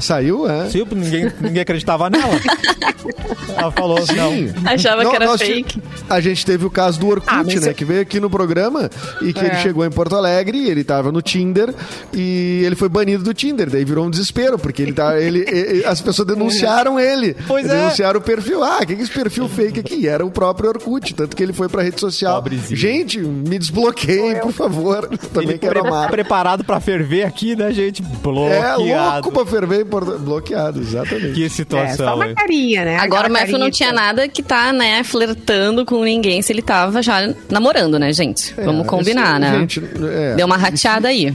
[0.00, 0.68] saiu, é?
[0.70, 2.34] Sim, ninguém, ninguém acreditava nela.
[3.56, 4.70] Ela falou assim, não.
[4.70, 5.82] Achava Não, que era fake.
[6.10, 7.68] A gente teve o caso do Orkut, Ah, né?
[7.70, 8.90] eu- Que veio aqui no programa
[9.22, 9.46] e que É.
[9.46, 11.74] ele chegou em Porto Alegre, ele tava no Tinder
[12.12, 13.70] e ele foi banido do Tinder.
[13.70, 17.34] Daí virou um desespero, porque ele tá, ele, e- e- as pessoas denunciaram ele.
[17.46, 17.68] Pois é.
[17.76, 18.62] denunciaram o perfil.
[18.62, 19.94] Ah, o que que é esse perfil fake aqui?
[20.02, 22.34] E Era o próprio Orkut, tanto que ele foi pra rede social.
[22.42, 22.76] Pobrezinho.
[22.78, 25.08] Gente, me desbloqueiem, por favor.
[25.32, 26.10] Também Ele quero pre- amar.
[26.10, 28.02] preparado pra ferver aqui, né, gente?
[28.02, 28.82] É Bloqueado.
[28.82, 30.18] louco pra ferver em Porto...
[30.18, 31.32] Bloqueado, exatamente.
[31.34, 32.96] Que É, só situação, uma carinha, né?
[32.96, 36.62] Agora o Aquela Matthew não tinha nada que tá, né, flertando com ninguém se ele
[36.62, 38.54] tava já namorando, né, gente?
[38.56, 39.58] É, Vamos combinar, esse- né?
[39.60, 41.34] Gente, é, Deu uma rateada aí.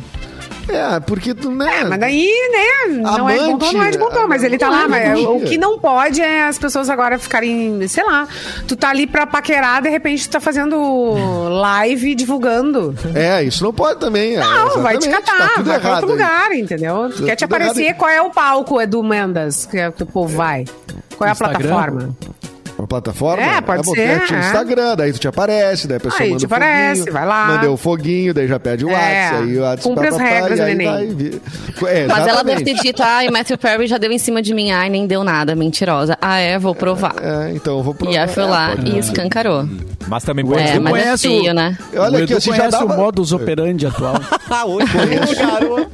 [0.71, 1.79] É, porque tu, né?
[1.81, 4.43] É, mas daí, né, não é de bom tom, não é de bom tom, mas
[4.43, 8.27] ele tá lá, mas o que não pode é as pessoas agora ficarem, sei lá,
[8.67, 11.13] tu tá ali pra paquerar, de repente tu tá fazendo
[11.61, 12.95] live divulgando.
[13.15, 14.35] É, isso não pode também.
[14.35, 16.11] é, Não, vai te exatamente, catar, tá tudo vai pra outro aí.
[16.13, 17.09] lugar, entendeu?
[17.09, 20.03] Tu Tá quer te aparecer, errado qual é o palco, Edu Mendas, que, é que
[20.03, 20.65] o povo vai?
[21.17, 21.59] Qual é a Instagram?
[21.59, 22.15] plataforma?
[22.81, 23.43] Uma plataforma?
[23.43, 24.39] É, pode bom, ser, o é.
[24.39, 27.25] Instagram, daí tu te aparece, daí a pessoa Aí manda te o foguinho, aparece, vai
[27.27, 27.45] lá.
[27.47, 30.59] Manda o foguinho, daí já pede o É, WhatsApp, aí o WhatsApp cumpre as regras,
[30.59, 31.15] aí neném.
[31.15, 31.41] vir.
[31.85, 34.71] É, Mas ela deve ter dito, ai, Matthew Perry já deu em cima de mim,
[34.71, 36.17] ai, nem deu nada, mentirosa.
[36.19, 37.13] Ah, é, vou provar.
[37.21, 38.13] É, então eu vou provar.
[38.13, 39.67] E aí foi É, lá pode- e escancarou.
[40.07, 41.77] Mas também pode É, ser mas é conhece o- feio, né?
[41.95, 42.85] Olha o aqui, assim, já dava...
[42.85, 44.15] o modus operandi atual.
[44.53, 44.85] Ah, hoje
[45.37, 45.89] garoto.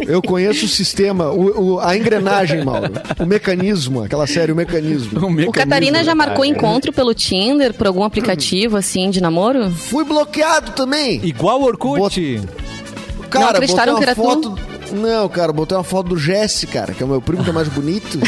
[0.00, 2.90] Eu conheço o sistema, o, o- a engrenagem, Mauro.
[3.20, 5.20] O mecanismo, aquela série, o mecanismo.
[5.46, 9.70] O Catarina já marcou encontro pelo Tinder, por algum aplicativo, assim, de namoro?
[9.70, 11.20] Fui bloqueado também.
[11.24, 12.40] Igual o Orkut.
[13.30, 14.58] Cara, acreditaram botei que uma era foto...
[14.92, 17.52] Não, cara, botei uma foto do Jesse, cara, que é o meu primo que é
[17.52, 18.20] mais bonito.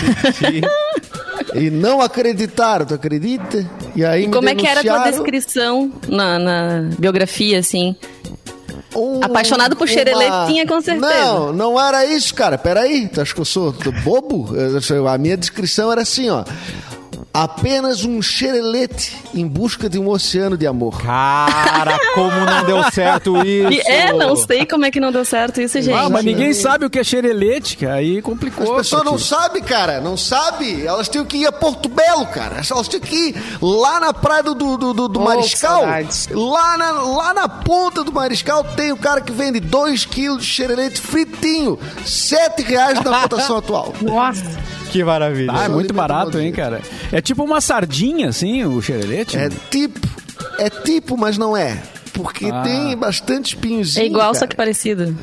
[1.55, 3.65] e não acreditaram, tu acredita?
[3.95, 7.95] E aí me Como é que era a tua descrição na, na biografia, assim?
[8.95, 11.07] um- Apaixonado por xereletinha, com certeza.
[11.15, 12.59] Não, não era isso, cara.
[12.59, 14.49] Peraí, tu acha que eu sou bobo?
[14.57, 16.43] Eu- A minha descrição era assim, ó.
[17.43, 21.01] Apenas um xerelete em busca de um oceano de amor.
[21.01, 23.69] Cara, como não deu certo isso.
[23.79, 25.95] E é, não sei como é que não deu certo isso, gente.
[25.95, 27.95] Ah, mas ninguém sabe o que é xerelete, cara.
[27.95, 28.77] Aí As complicou.
[28.77, 30.85] pessoas pra não sabem, cara, não sabem.
[30.85, 32.57] Elas tinham que ir a Porto Belo, cara.
[32.69, 35.85] Elas tinham que ir lá na praia do, do, do, do Oh, Mariscal.
[36.33, 40.49] Lá na, lá na ponta do Mariscal tem o cara que vende 2 quilos de
[40.51, 41.79] xerelete fritinho.
[42.05, 43.93] 7 reais na cotação atual.
[44.03, 44.43] Nossa.
[44.91, 45.53] Que maravilha.
[45.55, 46.81] Ah, é muito barato, hein, cara.
[47.13, 49.37] É tipo uma sardinha, assim, o xerelete.
[49.37, 50.01] É tipo,
[50.59, 51.81] é tipo, mas não é.
[52.13, 52.63] Porque Ah.
[52.63, 54.03] tem bastante espinhozinho.
[54.05, 54.35] É igual, cara.
[54.39, 55.17] só que parecido.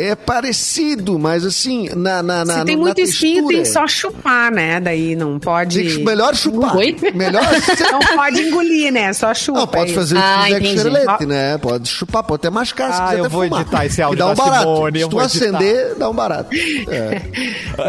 [0.00, 4.50] É parecido, mas assim, na, na, na Se tem na muito espinho, tem só chupar,
[4.50, 4.80] né?
[4.80, 5.78] Daí não pode.
[5.82, 6.76] Tem que- melhor chupar.
[6.76, 6.96] Oi?
[7.14, 7.42] Melhor
[7.92, 9.12] Não pode engolir, né?
[9.12, 9.60] Só chupa.
[9.60, 10.76] Não, pode fazer o que Ah, quiser com entendi.
[10.78, 11.58] xerelete, né?
[11.58, 13.60] Pode chupar, pode até mascar se Ah, quiser eu até vou fumar.
[13.60, 14.62] editar esse áudio E dá um barato.
[14.62, 16.50] Simone, eu se tu acender, dá um barato.
[16.88, 17.20] É.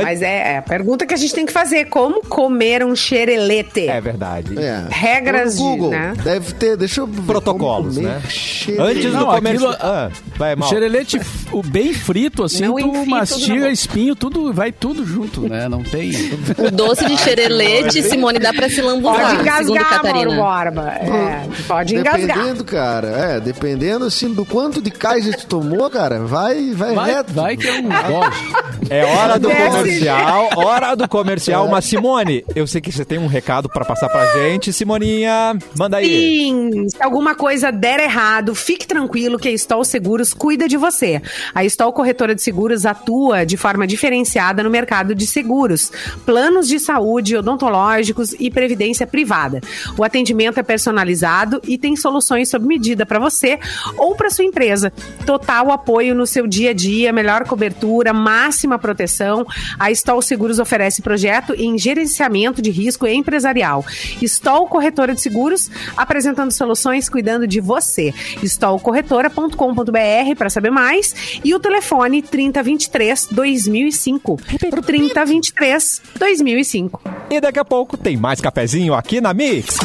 [0.04, 3.88] Mas é, é a pergunta que a gente tem que fazer: como comer um xerelete?
[3.88, 4.58] É verdade.
[4.60, 4.86] é.
[4.90, 5.90] Regras no Google.
[5.92, 6.14] de, né?
[6.24, 8.22] Deve ter, deixa eu ver Protocolos, né?
[8.28, 8.98] xerelete.
[8.98, 9.72] Antes do Não, comercial.
[9.72, 10.70] aquilo- Ah, vai, O mal.
[10.70, 11.20] xerelete,
[11.52, 15.70] o bem frito, assim, Não tu mastiga espinho, tudo, vai tudo junto, né?
[15.70, 16.12] Não tem...
[16.58, 20.36] O doce de xerelete, Simone, dá pra se Pode lambuzar, segundo engasgar, Mauro Catarina.
[20.36, 20.90] Borba.
[20.92, 22.28] É, pode engasgar.
[22.28, 27.12] Dependendo, cara, é, dependendo assim do quanto de Kaiser tu tomou, cara, vai, vai, Vai,
[27.14, 27.34] reto.
[27.34, 28.72] vai que é um gosto.
[28.90, 29.70] É hora do Desce.
[29.78, 31.68] comercial, hora do comercial.
[31.70, 34.74] Mas Simone, eu sei que você tem um recado pra passar pra gente.
[34.74, 36.08] Simoninha, manda aí.
[36.08, 41.22] Sim, se alguma coisa der errado, fique tranquilo que a Stol Seguros cuida de você.
[41.54, 45.92] A Stol Corretora de Seguros atua de forma diferenciada no mercado de seguros,
[46.28, 49.62] planos de saúde, odontológicos e previdência privada.
[49.98, 53.60] O atendimento é personalizado e tem soluções sob medida para você
[53.98, 54.94] ou para sua empresa.
[55.26, 59.44] Total apoio no seu dia a dia, melhor cobertura, máxima proteção.
[59.80, 63.84] A Stol Seguros oferece projeto em gerenciamento de risco empresarial.
[64.22, 68.14] Stol Corretora de Seguros, apresentando soluções cuidando de você.
[68.44, 74.38] stolcorretora.com.br para saber mais e o 3023 2005.
[74.60, 77.02] 3023 2005.
[77.30, 79.78] E daqui a pouco tem mais cafezinho aqui na Mix.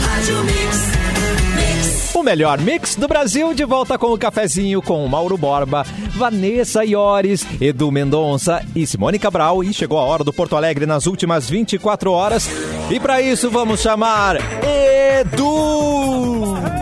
[0.00, 0.94] Rádio Mix.
[1.54, 2.14] Mix.
[2.14, 7.46] O melhor mix do Brasil, de volta com o cafezinho com Mauro Borba, Vanessa Iores,
[7.60, 9.62] Edu Mendonça e Simone Cabral.
[9.62, 12.48] E chegou a hora do Porto Alegre nas últimas 24 horas.
[12.90, 14.36] E para isso vamos chamar
[15.20, 16.73] Edu!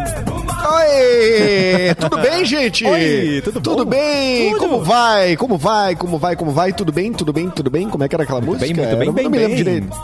[0.65, 1.95] Oi!
[1.99, 2.85] Tudo bem, gente?
[2.87, 3.71] Oi, tudo bom?
[3.71, 4.51] Tudo bem?
[4.53, 4.61] Tudo.
[4.61, 5.37] Como vai?
[5.37, 5.97] Como vai?
[5.97, 6.37] Como vai?
[6.37, 6.73] Como vai?
[6.73, 7.13] Tudo bem?
[7.13, 7.51] Tudo bem?
[7.51, 7.89] Tudo bem?
[7.89, 8.67] Como é que era aquela música?
[8.67, 9.65] bem, muito bem, Eu não, bem, não me lembro bem.
[9.65, 9.97] direito.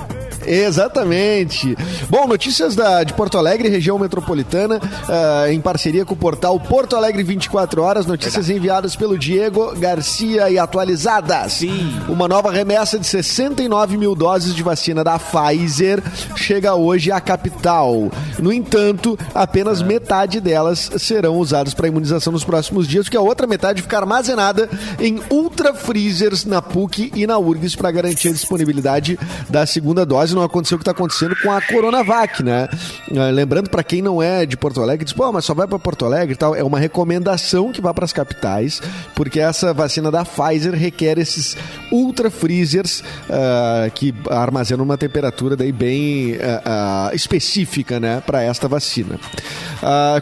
[0.49, 1.77] Exatamente.
[2.09, 6.97] Bom, notícias da, de Porto Alegre, região metropolitana, ah, em parceria com o portal Porto
[6.97, 8.07] Alegre 24 Horas.
[8.07, 11.53] Notícias enviadas pelo Diego Garcia e atualizadas.
[11.53, 11.95] Sim.
[12.09, 16.03] Uma nova remessa de 69 mil doses de vacina da Pfizer
[16.35, 18.11] chega hoje à capital.
[18.39, 23.47] No entanto, apenas metade delas serão usadas para imunização nos próximos dias, porque a outra
[23.47, 29.19] metade fica armazenada em ultra freezers na PUC e na URGS para garantir a disponibilidade
[29.51, 30.38] da segunda dose.
[30.39, 32.69] Não aconteceu o que está acontecendo com a Coronavac, né?
[33.17, 35.81] Ah, Lembrando para quem não é de Porto Alegre, diz, pô, mas só vai para
[35.81, 36.55] Porto Alegre e tal.
[36.55, 38.81] É uma recomendação que vá para as capitais,
[39.17, 41.57] porque essa vacina da Pfizer requer esses
[41.91, 48.69] ultra freezers ah, que armazenam uma temperatura daí bem ah, ah, específica, né, para esta
[48.69, 49.19] vacina.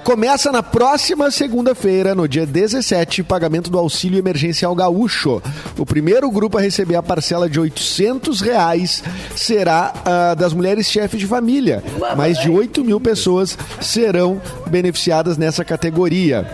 [0.04, 5.42] Começa na próxima segunda-feira, no dia 17, o pagamento do auxílio emergencial gaúcho.
[5.78, 9.02] O primeiro grupo a receber a parcela de 800 reais
[9.34, 11.82] será ah, das mulheres chefes de família.
[12.16, 16.46] Mais de 8 mil pessoas serão beneficiadas nessa categoria.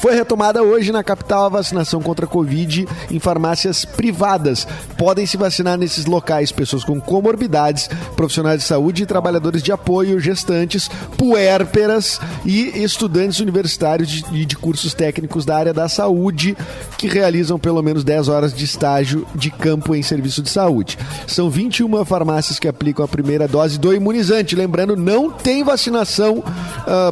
[0.00, 4.66] Foi retomada hoje na capital a vacinação contra a Covid em farmácias privadas.
[4.96, 10.20] Podem se vacinar nesses locais pessoas com comorbidades, profissionais de saúde e trabalhadores de apoio,
[10.20, 16.56] gestantes, puérperas e estudantes universitários de, e de cursos técnicos da área da saúde
[16.96, 20.96] que realizam pelo menos 10 horas de estágio de campo em serviço de saúde.
[21.26, 24.54] São 21 farmácias que aplicam a primeira dose do imunizante.
[24.54, 26.42] Lembrando, não tem vacinação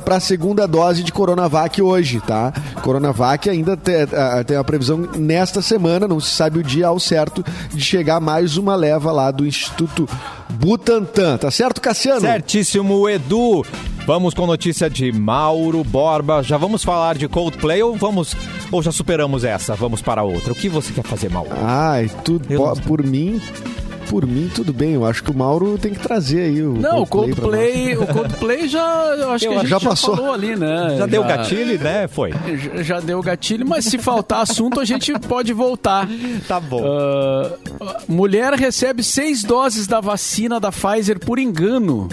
[0.04, 2.52] para a segunda dose de Coronavac hoje, tá?
[2.82, 6.98] Coronavac ainda te- ah, tem a previsão nesta semana, não se sabe o dia ao
[7.00, 10.08] certo, de chegar mais uma leva lá do Instituto
[10.50, 11.36] Butantan.
[11.36, 12.20] Tá certo, Cassiano?
[12.20, 13.64] Certíssimo, Edu.
[14.06, 16.42] Vamos com notícia de Mauro Borba.
[16.42, 18.34] Já vamos falar de Coldplay ou vamos
[18.70, 19.74] ou já superamos essa?
[19.74, 20.52] Vamos para outra.
[20.52, 21.50] O que você quer fazer, Mauro?
[21.60, 22.46] Ai, tudo
[22.86, 23.40] por mim.
[24.08, 24.92] Por mim, tudo bem.
[24.94, 27.96] Eu acho que o Mauro tem que trazer aí o Não, o Coldplay pra Coldplay,
[27.96, 30.16] o Coldplay já, eu acho Eu que a gente já já, passou.
[30.16, 30.96] falou ali, né?
[30.98, 32.06] Já deu gatilho, né?
[32.08, 32.32] Foi.
[32.32, 36.08] Já, já deu gatilho, mas se faltar assunto, a gente pode voltar.
[36.46, 36.82] Tá bom.
[36.84, 37.56] Ah,
[38.08, 42.08] mulher recebe seis doses da vacina da Pfizer por engano.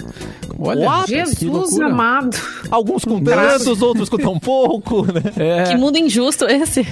[0.58, 1.10] Olha, What?
[1.10, 2.36] Jesus amado.
[2.70, 5.22] Alguns com tantos, outros com tão pouco, né?
[5.36, 6.86] É, Que mundo injusto esse.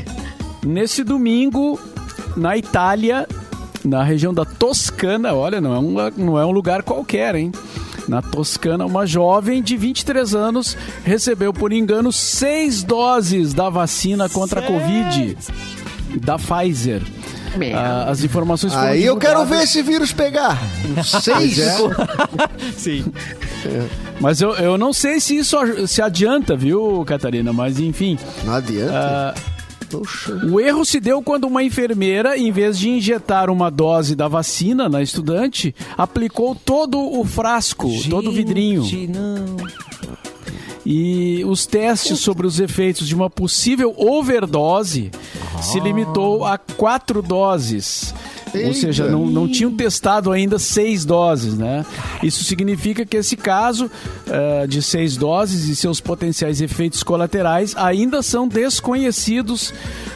[0.64, 1.78] nesse domingo,
[2.36, 3.26] na Itália,
[3.84, 7.52] na região da Toscana, olha, não é um, não é um lugar qualquer, hein?
[8.08, 14.60] Na Toscana, uma jovem de 23 anos recebeu por engano seis doses da vacina contra
[14.60, 15.36] a Covid
[16.20, 17.02] da Pfizer.
[17.74, 20.58] Ah, as informações foram Aí eu quero ver esse vírus pegar.
[21.04, 21.58] Seis.
[22.76, 23.04] Sim.
[24.18, 27.52] Mas eu, eu não sei se isso se adianta, viu, Catarina?
[27.52, 28.18] Mas enfim.
[28.44, 28.92] Não adianta.
[28.94, 29.34] ah,
[29.92, 30.34] Poxa.
[30.50, 34.88] o erro se deu quando uma enfermeira, em vez de injetar uma dose da vacina
[34.88, 38.84] na estudante, aplicou todo o frasco, todo o vidrinho.
[40.84, 45.10] E os testes sobre os efeitos de uma possível overdose
[45.60, 48.12] se limitou a quatro doses.
[48.54, 48.74] Ou Eita.
[48.74, 51.84] seja, não, não tinham testado ainda seis doses, né?
[52.22, 53.90] Isso significa que esse caso
[54.26, 59.72] eh, de seis doses e seus potenciais efeitos colaterais ainda são desconhecidos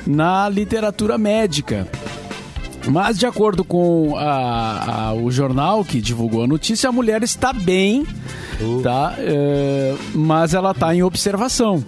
[0.06, 1.88] na literatura médica.
[2.88, 7.52] Mas, de acordo com a- a- o jornal que divulgou a notícia, a mulher está
[7.52, 8.06] bem,
[8.82, 9.14] tá?
[9.18, 11.82] Eh, mas ela está em observação.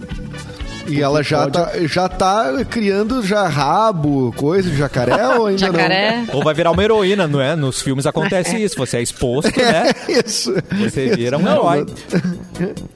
[0.89, 5.59] E ela já pode- tá, já tá criando já rabo, coisa de jacaré ou ainda
[5.67, 6.25] Jacaré.
[6.33, 7.55] Ou vai virar uma heroína, não é?
[7.55, 8.75] Nos filmes acontece isso.
[8.77, 9.91] Você é exposto, né?
[10.07, 10.15] não?
[10.25, 10.53] Isso.
[10.79, 11.85] Você vira um herói.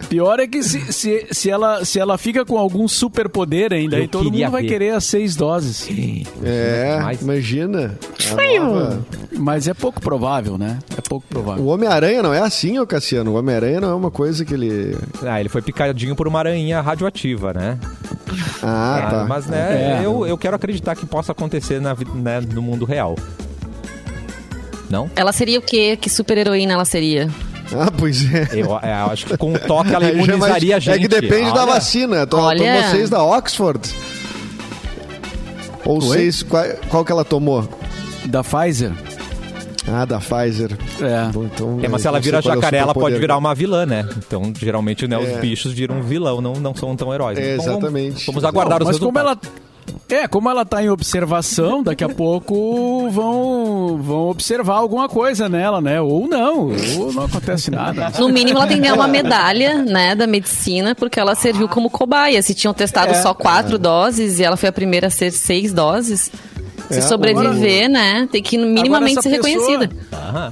[0.10, 4.08] Pior é que se, se, se, ela, se ela fica com algum superpoder ainda, aí
[4.08, 4.68] todo mundo vai ver.
[4.68, 5.88] querer as seis doses.
[6.44, 7.98] É, Mas- imagina.
[9.38, 10.80] Mas é pouco provável, né?
[10.98, 11.64] É pouco provável.
[11.64, 13.32] O Homem-Aranha não é assim, ô Cassiano.
[13.32, 14.96] O Homem-Aranha não é uma coisa que ele.
[15.24, 17.78] Ah, ele foi picadinho por uma aranha radioativa, né?
[18.62, 19.26] Ah, Ah, tá.
[19.28, 20.06] Mas, né, É.
[20.06, 23.16] eu, eu quero acreditar que possa acontecer na, né, no mundo real.
[24.90, 25.10] Não?
[25.16, 25.98] Ela seria o quê?
[26.00, 27.30] Que super heroína ela seria?
[27.76, 28.50] Ah, pois é.
[28.54, 30.96] Eu, é, eu acho que com um toque ela imunizaria a gente.
[30.96, 32.28] É que depende da Olha, vacina.
[32.28, 32.60] To- Olha.
[32.76, 33.90] Tomou seis da Oxford?
[35.86, 36.44] Ou seis.
[36.44, 37.68] Qual, qual que ela tomou?
[38.26, 38.92] Da Pfizer?
[39.88, 40.78] Ah, da Pfizer.
[41.02, 41.32] É.
[41.32, 43.86] Bom, então, É, mas se eu ela vira é jacaré, ela pode virar uma vilã,
[43.86, 44.08] né?
[44.18, 45.20] Então, geralmente, né, É.
[45.36, 47.38] os bichos viram um vilão, não, não são tão heróis.
[47.38, 48.26] É, Então, vamos- exatamente.
[48.26, 49.62] Vamos, aguardar Não, os mas como ela resultados.
[50.10, 55.82] é, como ela tá em observação, daqui a pouco vão vão observar alguma coisa nela,
[55.82, 56.00] né?
[56.00, 56.70] Ou não,
[57.00, 58.10] ou não acontece nada.
[58.18, 61.90] No mínimo, ela tem que ganhar uma medalha, né, da medicina, porque ela serviu como
[61.90, 62.42] cobaia.
[62.42, 63.16] Se tinham testado É.
[63.16, 66.32] só quatro doses e ela foi a primeira a ser seis doses,
[66.90, 69.90] se É, sobreviver, né, tem que minimamente ser pessoa- reconhecida.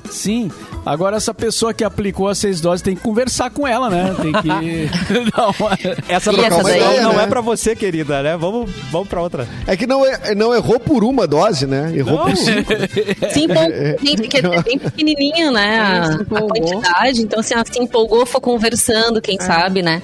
[0.09, 0.51] Sim.
[0.83, 4.15] Agora essa pessoa que aplicou as seis doses tem que conversar com ela, né?
[4.19, 4.49] Tem que
[5.59, 5.77] uma...
[6.09, 7.23] Essa essa daí- ideia não né?
[7.23, 8.35] é pra você, querida, né?
[8.35, 9.47] Vamos, vamos pra outra.
[9.67, 11.91] É que não, é, não errou por uma dose, né?
[11.95, 12.25] Errou Não.
[12.25, 12.73] por cinco.
[14.03, 17.21] Gente, que é bem pequenininho, né, a, a quantidade.
[17.21, 20.01] Então, assim, ela se empolgou, foi conversando, quem sabe, né?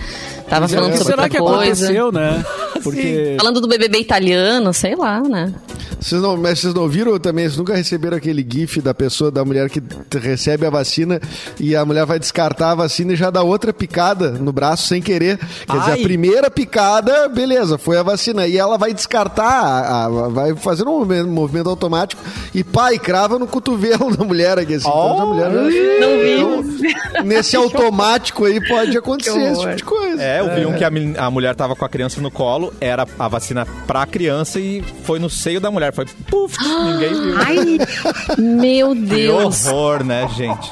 [0.47, 1.85] Tava falando O que sobre será que outra coisa.
[1.85, 2.45] aconteceu, né?
[2.83, 5.51] Porque Falando do BBB italiano, sei lá, né?
[5.99, 7.45] Vocês não, mas vocês não viram também?
[7.45, 9.81] Vocês nunca receberam aquele gif da pessoa, da mulher que
[10.17, 11.19] recebe a vacina
[11.59, 15.01] e a mulher vai descartar a vacina e já dá outra picada no braço sem
[15.01, 15.37] querer.
[15.37, 15.99] Quer dizer, Ai.
[15.99, 18.47] a primeira picada, beleza, foi a vacina.
[18.47, 22.21] E ela vai descartar, a- a- vai fazer um movimento, movimento automático
[22.53, 24.75] e pá, e crava no cotovelo da mulher aqui.
[24.75, 24.87] Assim.
[24.87, 26.37] Então, a mulher já- Não vi.
[26.37, 30.21] Então, nesse automático aí pode acontecer esse tipo de coisa.
[30.21, 30.91] É, eu vi um que a,
[31.25, 35.17] a mulher tava com a criança no colo, era a vacina pra criança e foi
[35.19, 35.86] no seio da mulher.
[35.91, 37.37] Foi puf, ninguém viu.
[37.45, 39.65] Ai, Meu Que Deus.
[39.67, 40.71] horror, né, gente?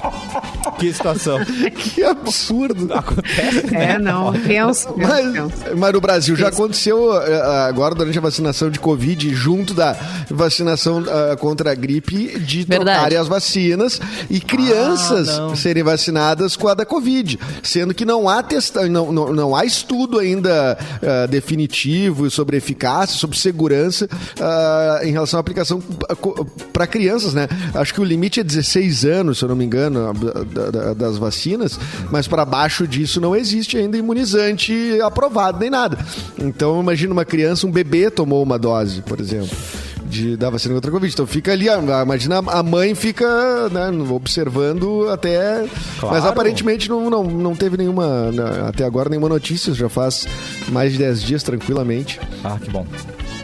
[0.79, 1.39] Que situação.
[1.75, 2.93] Que absurdo.
[2.93, 3.93] Acontece, né?
[3.93, 5.77] é, não, penso, penso, Mas, penso.
[5.77, 9.95] mas no Brasil já aconteceu eh, agora durante a vacinação de Covid, junto da
[10.29, 12.85] vacinação ah, contra a gripe, de Verdade.
[12.91, 17.39] trocarem as vacinas e crianças Ah, serem vacinadas com a da Covid.
[17.63, 23.17] Sendo que não há testa, não, não, não há estudo ainda ah, definitivo sobre eficácia,
[23.17, 24.07] sobre segurança
[24.39, 25.81] ah, em relação à aplicação
[26.73, 27.47] para crianças, né?
[27.73, 31.17] Acho que o limite é 16 anos, se eu não me engano, da- da- das
[31.17, 31.79] vacinas,
[32.11, 35.97] mas para baixo disso não existe ainda imunizante aprovado nem nada.
[36.37, 39.55] Então imagina uma criança, um bebê tomou uma dose, por exemplo.
[40.07, 41.11] De, da vacina contra a Covid.
[41.11, 43.25] Então fica ali, imagina a mãe fica
[43.69, 45.65] né, observando até.
[45.99, 46.15] Claro.
[46.15, 50.27] Mas aparentemente não, não, não teve nenhuma, né, até agora, nenhuma notícia, já faz
[50.69, 52.19] mais de 10 dias tranquilamente.
[52.43, 52.85] Ah, que bom.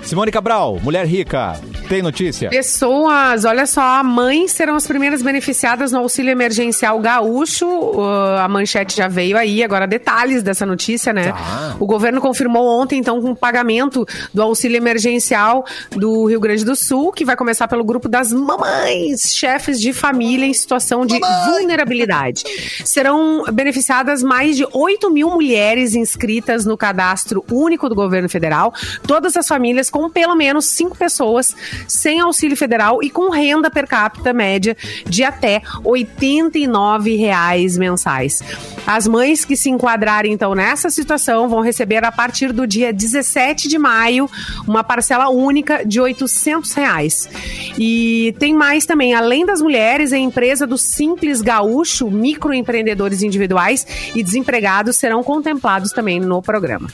[0.03, 2.49] Simone Cabral, mulher rica, tem notícia?
[2.49, 7.67] Pessoas, olha só, mães serão as primeiras beneficiadas no auxílio emergencial gaúcho.
[7.67, 11.31] Uh, a manchete já veio aí, agora detalhes dessa notícia, né?
[11.31, 11.75] Tá.
[11.79, 16.75] O governo confirmou ontem, então, com o pagamento do auxílio emergencial do Rio Grande do
[16.75, 22.43] Sul, que vai começar pelo grupo das mamães, chefes de família em situação de vulnerabilidade.
[22.83, 28.73] Serão beneficiadas mais de 8 mil mulheres inscritas no cadastro único do governo federal,
[29.05, 31.55] todas as famílias com pelo menos cinco pessoas
[31.87, 34.75] sem auxílio federal e com renda per capita média
[35.05, 38.41] de até 89 reais mensais.
[38.87, 43.67] As mães que se enquadrarem, então, nessa situação vão receber a partir do dia 17
[43.67, 44.29] de maio
[44.67, 47.29] uma parcela única de 800 reais.
[47.77, 53.85] E tem mais também, além das mulheres, a empresa do Simples Gaúcho, microempreendedores individuais
[54.15, 56.89] e desempregados serão contemplados também no programa.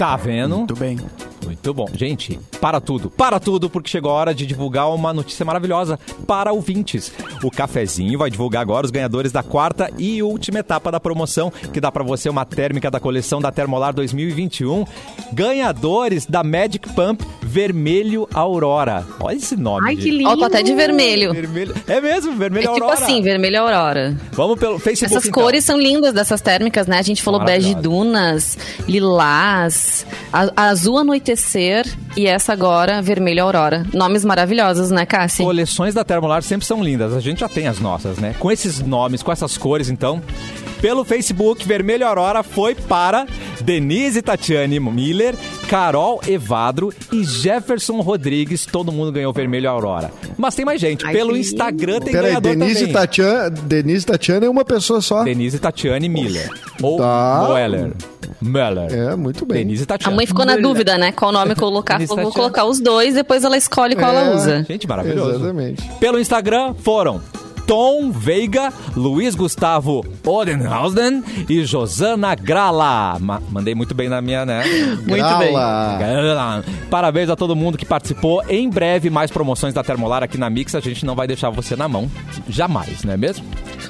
[0.00, 0.56] Tá vendo?
[0.56, 0.98] Muito bem.
[1.44, 1.86] Muito bom.
[1.92, 6.54] Gente, para tudo, para tudo, porque chegou a hora de divulgar uma notícia maravilhosa para
[6.54, 7.12] ouvintes.
[7.44, 11.82] O Cafezinho vai divulgar agora os ganhadores da quarta e última etapa da promoção, que
[11.82, 14.86] dá para você uma térmica da coleção da Termolar 2021.
[15.34, 19.04] Ganhadores da Magic Pump Vermelho Aurora.
[19.18, 19.88] Olha esse nome.
[19.88, 20.30] Ai, que lindo!
[20.30, 21.32] Ó, tô até de vermelho.
[21.34, 21.74] Vermelho.
[21.88, 23.04] É mesmo, vermelho É tipo Aurora.
[23.04, 24.16] assim, vermelho aurora.
[24.30, 25.12] Vamos pelo Facebook.
[25.12, 25.42] Essas então.
[25.42, 26.98] cores são lindas dessas térmicas, né?
[26.98, 30.06] A gente falou bege dunas, lilás,
[30.54, 31.84] azul anoitecer
[32.16, 33.84] e essa agora, vermelho aurora.
[33.92, 35.42] Nomes maravilhosos, né, Cassi?
[35.42, 37.12] Coleções da Termolar sempre são lindas.
[37.12, 38.32] A gente já tem as nossas, né?
[38.38, 40.22] Com esses nomes, com essas cores, então.
[40.80, 43.26] Pelo Facebook, Vermelho Aurora foi para
[43.60, 45.34] Denise Tatiane Miller,
[45.70, 48.66] Carol Evadro e Jefferson Rodrigues.
[48.66, 50.10] Todo mundo ganhou Vermelho Aurora.
[50.36, 51.06] Mas tem mais gente.
[51.06, 52.92] Ai, Pelo Instagram tem Peraí, ganhador Denise também.
[52.92, 55.22] Tatiana, Denise Tatiana é uma pessoa só.
[55.22, 56.50] Denise Tatiane Miller.
[56.82, 57.44] Ou Tá.
[57.46, 57.92] Moeller.
[58.42, 58.92] Meller.
[58.92, 59.58] É, muito bem.
[59.58, 60.16] Denise A Tatiane.
[60.16, 61.12] mãe ficou na dúvida, né?
[61.12, 61.94] Qual nome colocar.
[61.94, 62.52] Denise Falou, vou Tatiana.
[62.52, 64.34] colocar os dois, depois ela escolhe qual ela É.
[64.34, 64.64] usa.
[64.64, 65.36] Gente, maravilhoso.
[65.36, 65.88] Exatamente.
[66.00, 67.20] Pelo Instagram foram
[67.70, 73.16] Tom Veiga, Luiz Gustavo Odenhausen e Josana Grala.
[73.20, 74.64] Ma- mandei muito bem na minha, né?
[75.06, 75.52] Muito bem.
[75.52, 75.96] Grala.
[75.96, 76.64] Grala.
[76.90, 78.42] Parabéns a todo mundo que participou.
[78.48, 80.74] Em breve, mais promoções da Termolar aqui na Mix.
[80.74, 82.10] A gente não vai deixar você na mão.
[82.48, 83.44] Jamais, não é mesmo?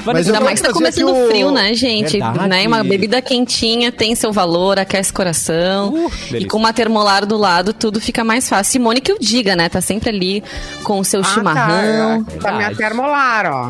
[0.04, 2.18] Mas Ainda mais que tá começando aqui o- frio, né, gente?
[2.18, 2.48] Verdade.
[2.50, 2.66] Né?
[2.66, 5.94] Uma bebida quentinha tem seu valor, aquece o coração.
[5.94, 8.72] Uh, e com uma termolar do lado, tudo fica mais fácil.
[8.72, 9.70] Simone que eu diga, né?
[9.70, 10.44] Tá sempre ali
[10.84, 12.24] com o seu Ah, chimarrão.
[12.24, 13.69] Tá, tá minha termolar, ó.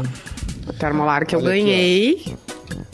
[0.78, 2.36] Termolar que eu ganhei.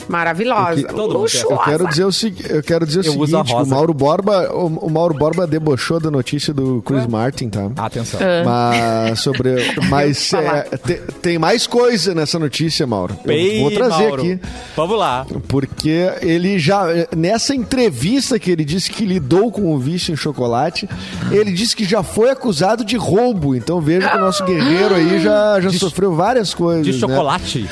[0.07, 0.81] Maravilhosa.
[0.81, 0.99] Eu que- quer.
[0.99, 1.61] Eu Luxuosa.
[1.65, 2.09] quero dizer o,
[2.49, 3.65] eu quero dizer o Eu uso a seguinte, o.
[3.67, 7.69] Mauro Borba, o, o Mauro Borba debochou da notícia do Chris Martin, tá?
[7.77, 8.19] Atenção.
[8.45, 9.55] Mas sobre,
[9.89, 13.17] mas é, te- tem mais coisa nessa notícia, Mauro.
[13.25, 14.21] Eu Ei, vou trazer Mauro.
[14.21, 14.39] aqui.
[14.75, 15.25] Vamos lá.
[15.47, 16.85] Porque ele já,
[17.15, 20.87] nessa entrevista que ele disse que lidou com o vício em chocolate,
[21.31, 23.55] ele disse que já foi acusado de roubo.
[23.55, 26.85] Então veja que o nosso guerreiro aí já, já De- sofreu várias coisas.
[26.85, 26.99] De né?
[26.99, 27.69] chocolate.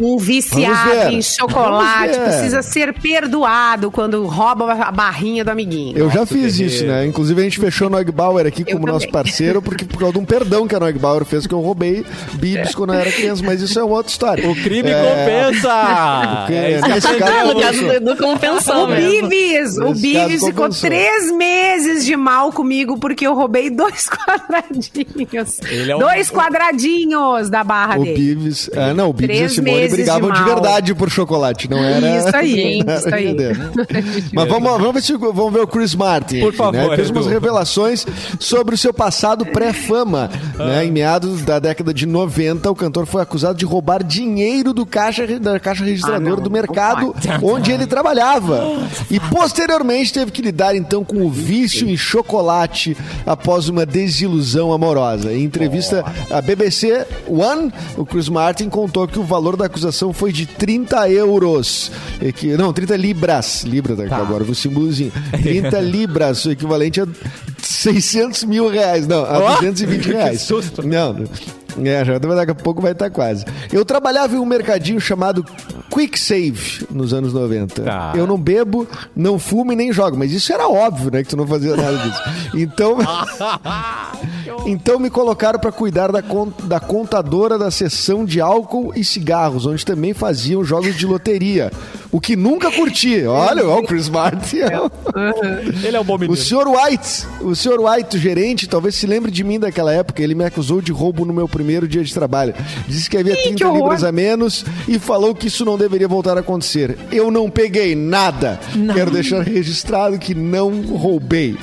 [0.00, 2.20] Um Vamos viciado em chocolate Ver.
[2.20, 5.96] precisa ser perdoado quando rouba a barrinha do amiguinho.
[5.96, 6.74] Eu já fiz guerreiro.
[6.74, 7.06] isso, né?
[7.06, 10.24] Inclusive a gente fechou o Neugbauer aqui como nosso parceiro, porque por causa de um
[10.24, 12.04] perdão que a Neugbauer fez, que eu roubei
[12.34, 14.48] bibs quando eu era criança, mas isso é uma outra história.
[14.50, 16.44] O crime É, compensa!
[16.46, 17.54] que- É nesse caso.
[17.54, 19.28] No caso do Edu compensou O mesmo.
[19.28, 25.58] Bibis, o Bibis caso, ficou três meses de mal comigo porque eu roubei dois quadradinhos.
[25.70, 28.16] Ele é um- Dois quadradinhos da barra O dele.
[28.34, 28.70] Bibs.
[28.74, 32.18] Ah, não, o Bibs e a Simone brigavam de de, verdade por chocolate, não era.
[32.18, 33.36] Isso aí, isso aí.
[34.32, 36.40] Mas vamos, vamos, ver se, vamos ver o Chris Martin.
[36.40, 36.96] Por aqui, favor, Né?
[36.96, 38.06] Fez umas revelações
[38.38, 40.30] sobre o seu passado pré-fama.
[40.56, 40.86] Né?
[40.86, 45.26] Em meados da década de 90, o cantor foi acusado de roubar dinheiro do caixa,
[45.38, 48.62] da caixa registradora Ah, do mercado onde ele trabalhava.
[49.10, 52.96] E posteriormente teve que lidar então com o vício em chocolate
[53.26, 55.32] após uma desilusão amorosa.
[55.32, 60.32] Em entrevista à BBC One, o Chris Martin contou que o valor da acusação foi
[60.32, 61.51] de 30 euros.
[62.20, 63.62] E que, não, 30 libras.
[63.62, 65.12] Libra, tá, agora o símbolozinho.
[65.30, 67.06] 30 libras, o equivalente a
[67.62, 69.06] 600 mil reais.
[69.06, 70.40] Não, a Ó, 220 que reais.
[70.42, 70.86] susto.
[70.86, 71.24] Não,
[71.84, 73.44] é, já daqui a pouco vai estar quase.
[73.72, 75.44] Eu trabalhava em um mercadinho chamado
[75.90, 77.82] Quick Save nos anos 90.
[77.82, 78.12] Tá.
[78.14, 78.86] Eu não bebo,
[79.16, 81.96] não fumo e nem jogo, mas isso era óbvio, né, que tu não fazia nada
[81.98, 82.22] disso.
[82.54, 82.98] Então,
[84.66, 89.66] então me colocaram para cuidar da, con- da contadora da seção de álcool e cigarros,
[89.66, 91.70] onde também faziam jogos de loteria.
[92.10, 93.24] O que nunca curti.
[93.24, 94.58] Olha, olha o Chris Martin.
[95.84, 96.34] Ele é um bom menino.
[96.34, 100.22] O senhor White, o senhor White, o gerente, talvez se lembre de mim daquela época.
[100.22, 102.54] Ele me acusou de roubo no meu primeiro dia de trabalho.
[102.86, 103.78] Disse que havia 30 horror.
[103.82, 106.98] libras a menos e falou que isso não deveria voltar a acontecer.
[107.10, 108.60] Eu não peguei nada.
[108.94, 111.56] Quero deixar registrado que não roubei.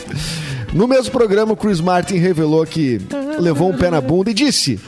[0.73, 3.01] No mesmo programa, o Chris Martin revelou que
[3.39, 4.79] levou um pé na bunda e disse: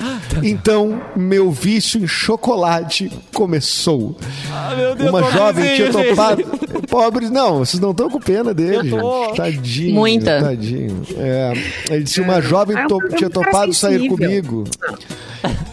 [0.43, 4.15] Então, meu vício em chocolate começou.
[4.51, 6.43] Ah, meu Deus, Uma jovem tinha topado.
[6.88, 8.91] Pobres, não, vocês não estão com pena dele.
[9.36, 9.95] Tadinho.
[9.95, 10.41] Muita.
[10.41, 11.01] Tadinho.
[11.17, 11.53] É,
[11.89, 14.63] ele disse: Uma jovem Ah, to- eu tinha topado sair comigo.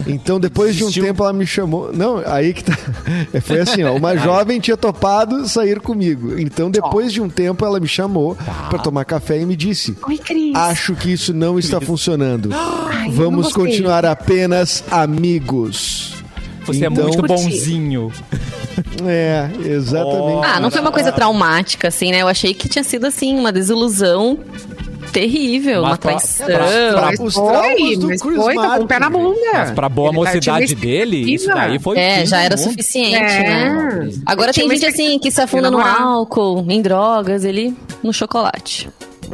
[0.14, 1.90] Então, depois de um tempo, ela me chamou.
[1.92, 2.76] Não, aí que tá.
[3.42, 3.94] Foi assim, ó.
[3.94, 6.38] Uma jovem tinha topado sair comigo.
[6.38, 8.68] Então, depois de um tempo, ela me chamou Tá.
[8.70, 10.54] pra tomar café e me disse: Oi, Cris.
[10.54, 12.50] Acho que isso não está funcionando.
[12.54, 16.14] Ai, Vamos continuar apenas amigos.
[16.66, 17.34] Você é Então- muito Curti.
[17.44, 18.12] bonzinho.
[19.06, 20.44] É, exatamente.
[20.46, 22.22] Ah, não foi uma coisa traumática, assim, né?
[22.22, 24.38] Eu achei que tinha sido, assim, uma desilusão
[25.12, 26.46] terrível, Mas uma pra- traição.
[26.46, 29.36] pra- pra- Mas os foi, do mas Chris foi, tá com o pé na bunda.
[29.52, 31.98] Mas pra boa Ele mocidade dele, isso daí foi.
[31.98, 32.68] É, já era mundo.
[32.70, 33.42] suficiente, É.
[33.42, 34.10] né?
[34.26, 38.88] Agora tem gente assim que se afunda no álcool, em drogas, ele no chocolate.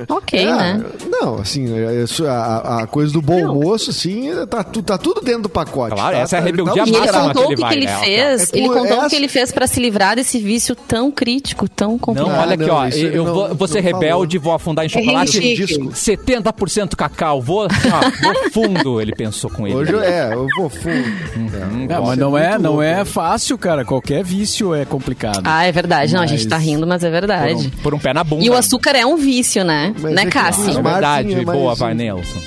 [0.08, 0.84] Ok, É, né?
[1.10, 5.20] Não, assim, é isso, a, a coisa do bom moço, assim, tá, tu- tá tudo
[5.20, 5.94] dentro do pacote.
[5.94, 6.22] Claro, tá?
[6.22, 7.98] essa é a Tá- rebeldia tá ele máxima que contou o ele que, ele né?
[7.98, 8.52] fez.
[8.52, 11.98] É ele contou o que ele fez pra se livrar desse vício tão crítico, tão
[11.98, 12.32] complicado.
[12.32, 12.86] Não, olha aqui, não, ó.
[12.86, 15.32] isso Eu, ele não- vou, vou ser não rebelde, vou afundar em chocolate.
[15.32, 15.76] chique.
[16.18, 17.40] 70% cacau.
[17.42, 18.00] Vou, assim, ó,
[18.32, 19.76] vou fundo, ele pensou com ele.
[19.76, 21.04] Hoje eu- é, eu vou fundo.
[21.36, 23.84] Hum, É, mas não é, não é fácil, cara.
[23.84, 25.42] Qualquer vício é complicado.
[25.44, 26.14] Ah, é verdade.
[26.14, 27.72] Não, a gente tá rindo, mas é por, um, verdade.
[27.82, 28.44] por um pé na bunda.
[28.44, 29.83] E o açúcar é um vício, né?
[30.00, 30.62] Mas né, é Cássio?
[30.70, 32.38] É Martin verdade, é boa, vai, Nelson.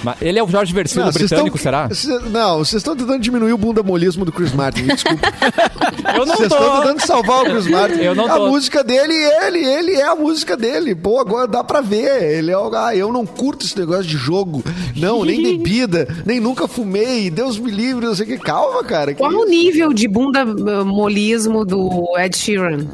[0.00, 1.88] Mas ele é o Jorge Versilo Não, britânico, estão- será?
[1.92, 5.26] cê- não, vocês estão tentando diminuir o bundamolismo do Chris Martin, desculpa.
[6.14, 7.98] Eu não Vocês estão tentando salvar o Chris Martin.
[8.00, 8.46] Eu não A tô.
[8.48, 10.94] música dele, ele, ele é a música dele.
[10.94, 12.22] Pô, agora dá pra ver.
[12.38, 14.62] Ele é o, ah, eu não curto esse negócio de jogo.
[14.96, 17.28] Não, nem bebida, nem nunca fumei.
[17.28, 18.38] Deus me livre, não sei o que.
[18.38, 19.12] Calma, cara.
[19.12, 19.48] que Qual o isso?
[19.48, 20.44] nível de bunda
[20.84, 22.86] molismo do Ed Sheeran?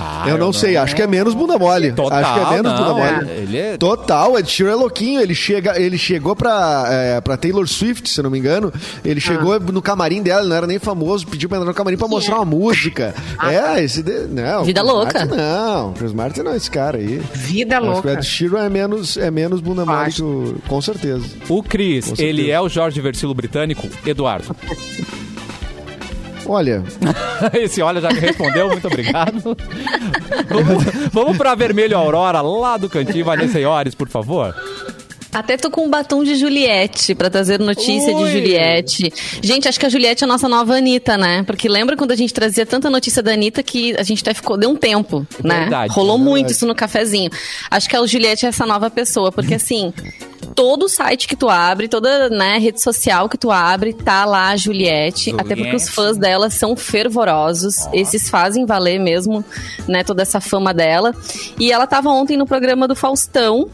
[0.00, 1.92] Ah, eu não sei, acho que é menos bunda mole.
[1.92, 3.30] Total, acho que é menos não, bunda mole.
[3.30, 3.76] Ele é...
[3.76, 5.20] Total, Ed Sheeran é louquinho.
[5.20, 8.72] Ele, chega, ele chegou pra, é, pra Taylor Swift, se eu não me engano.
[9.04, 11.98] Ele chegou no camarim dela, ele não era nem famoso, pediu pra entrar no camarim
[11.98, 13.14] pra mostrar uma música.
[13.42, 14.02] é, esse.
[14.02, 15.18] De, não, Vida Chris louca.
[15.18, 17.20] Martin não, Chris Martin não é esse cara aí.
[17.34, 18.12] Vida Acho que o louca.
[18.14, 20.16] Ed Sheeran é menos, é menos bunda mole Acho.
[20.16, 20.62] que o.
[20.66, 21.24] Com certeza.
[21.48, 22.22] O certeza.
[22.22, 24.54] ele é o Jorge Versilo britânico, Eduardo.
[26.50, 26.82] Olha,
[27.54, 29.56] Esse olha já me respondeu, muito obrigado.
[30.48, 34.52] vamos, vamos pra Vermelho Aurora, lá do cantinho, Vanessa Iores, por favor.
[35.32, 38.24] Até tô com um batom de Juliette pra trazer notícia Ui.
[38.24, 39.12] de Juliette.
[39.40, 41.44] Gente, acho que a Juliette é a nossa nova Anitta, né?
[41.44, 44.56] Porque lembra quando a gente trazia tanta notícia da Anitta que a gente até ficou,
[44.58, 45.60] deu um tempo, né?
[45.60, 46.52] Verdade, Rolou é muito verdade.
[46.52, 47.30] isso no cafezinho.
[47.70, 49.92] Acho que a Juliette é essa nova pessoa, porque assim.
[50.54, 54.56] Todo site que tu abre, toda né, rede social que tu abre, tá lá a
[54.56, 55.34] Juliette.
[55.38, 57.88] Até porque os fãs dela são fervorosos.
[57.92, 59.44] Esses fazem valer mesmo,
[59.88, 61.14] né, toda essa fama dela.
[61.58, 63.68] E ela tava ontem no programa do Faustão,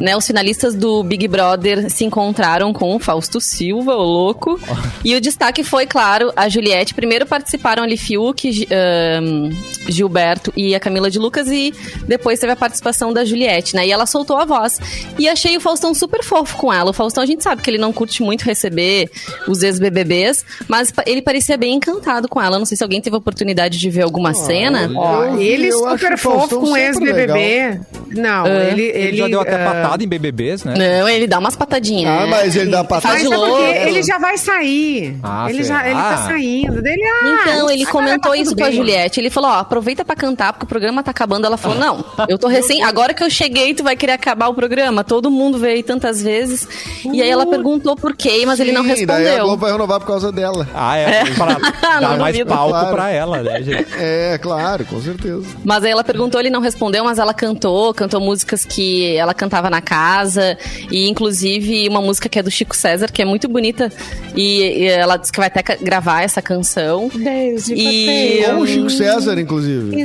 [0.00, 4.58] né, os finalistas do Big Brother se encontraram com o Fausto Silva, o louco.
[5.04, 6.94] E o destaque foi, claro, a Juliette.
[6.94, 9.50] Primeiro participaram ali Fiuk, ahn,
[9.88, 11.48] Gilberto e a Camila de Lucas.
[11.48, 11.72] E
[12.06, 13.86] depois teve a participação da Juliette, né?
[13.86, 14.80] E ela soltou a voz.
[15.18, 16.90] E achei o Faustão super fofo com ela.
[16.90, 19.10] O Faustão, a gente sabe que ele não curte muito receber
[19.46, 22.58] os ex-BBBs, mas ele parecia bem encantado com ela.
[22.58, 24.90] Não sei se alguém teve a oportunidade de ver alguma cena.
[24.94, 27.80] Ó, Eu vi, ele super fofo com ex-BBB.
[28.14, 28.70] Não, É.
[28.72, 29.16] ele, Ele, ele.
[29.18, 30.74] já deu até ah, patada em BBBs, né?
[31.00, 32.22] Não, ele dá umas patadinhas.
[32.22, 33.14] ah, mas ele dá patada.
[33.14, 33.62] Mas de é louco.
[33.62, 35.16] ele já vai sair.
[35.22, 36.80] Ah, ele, já, ele tá saindo.
[36.82, 38.76] Dele, ah, Então, ele comentou tá isso tudo com a bem.
[38.76, 39.20] Juliette.
[39.20, 41.46] Ele falou, ó, aproveita pra cantar, porque o programa tá acabando.
[41.46, 42.82] Ela falou, não, eu tô recém...
[42.82, 45.04] Agora que eu cheguei, tu vai querer acabar o programa.
[45.04, 46.68] Todo mundo veio tantas vezes.
[47.12, 49.44] E aí ela perguntou por quê, mas ele não Sim, Daí a respondeu.
[49.46, 50.68] Globo vai renovar por causa dela.
[50.74, 52.50] Ah, é, pra dar Não mais duvido.
[52.54, 52.94] palco Claro.
[52.94, 53.86] pra ela, né, gente?
[53.98, 55.42] É, claro, com certeza.
[55.64, 59.70] Mas aí ela perguntou, ele não respondeu, mas ela cantou, cantou músicas que ela cantava
[59.70, 60.56] na casa,
[60.90, 63.90] e inclusive uma música que é do Chico César, que é muito bonita,
[64.36, 67.10] e, e ela disse que vai até gravar essa canção.
[67.14, 69.96] Desde E- você- Com o Chico César, inclusive.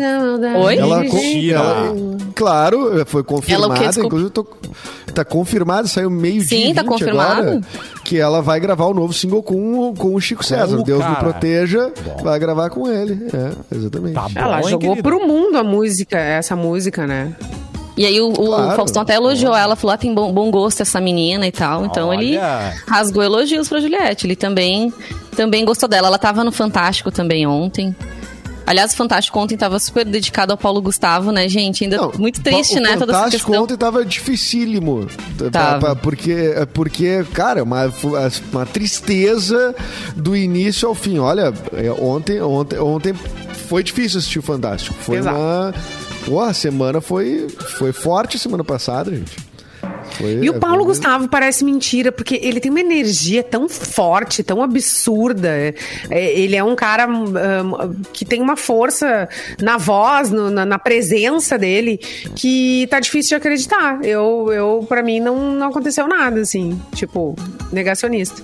[0.57, 0.77] Oi?
[0.77, 1.95] Ela, ela-
[2.35, 3.73] claro, foi confirmada.
[3.73, 4.05] Desculpa.
[4.07, 4.45] inclusive, tô,
[5.13, 5.25] tá
[5.73, 6.47] confirmado, saiu meio-dia.
[6.47, 7.41] Sim, e tá 20 confirmado.
[7.41, 7.61] agora,
[8.03, 10.77] que ela vai gravar o novo single com, o- com o Chico César.
[10.77, 11.19] o Deus me cara.
[11.19, 11.91] proteja,
[12.23, 13.27] vai gravar com ele.
[13.33, 14.13] É, exatamente.
[14.15, 15.03] Tá bom, Ela hein, jogou querido?
[15.09, 17.33] pro mundo a música, essa música, né?
[17.95, 18.75] E aí o, o Claro.
[18.75, 21.85] Faustão até elogiou ela, falou, ah, tem bom, bom gosto essa menina e tal.
[21.85, 22.73] Então ele Olha.
[22.87, 24.25] rasgou elogios pra Juliette.
[24.25, 24.91] Ele também,
[25.35, 26.07] também gostou dela.
[26.07, 27.95] Ela tava no Fantástico também ontem.
[28.65, 31.83] Aliás, o Fantástico ontem tava super dedicado ao Paulo Gustavo, né, gente?
[31.83, 33.63] Ainda Não, muito triste, o né, toda essa Fantástico questão.
[33.63, 35.07] ontem tava dificílimo.
[35.51, 35.87] Tava.
[35.87, 37.91] tá- Porque, porque cara, uma,
[38.51, 39.75] uma tristeza
[40.15, 41.19] do início ao fim.
[41.19, 43.13] Olha, é, ontem, ontem, ontem
[43.67, 44.95] foi difícil assistir o Fantástico.
[44.99, 45.37] Foi Exato.
[45.37, 45.73] uma.
[46.25, 47.47] Pô, a semana foi,
[47.77, 49.35] foi forte semana passada, gente.
[50.17, 54.43] Foi- E o Paulo foi- Gustavo parece mentira, porque ele tem uma energia tão forte,
[54.43, 55.49] tão absurda.
[55.49, 55.73] É,
[56.09, 57.33] é, ele é um cara hum,
[58.13, 59.27] que tem uma força
[59.61, 61.97] na voz, no- na, na presença dele,
[62.35, 63.99] que tá difícil de acreditar.
[64.03, 66.79] Eu, eu para mim, não, não aconteceu nada, assim.
[66.95, 67.35] Tipo,
[67.71, 68.41] negacionista.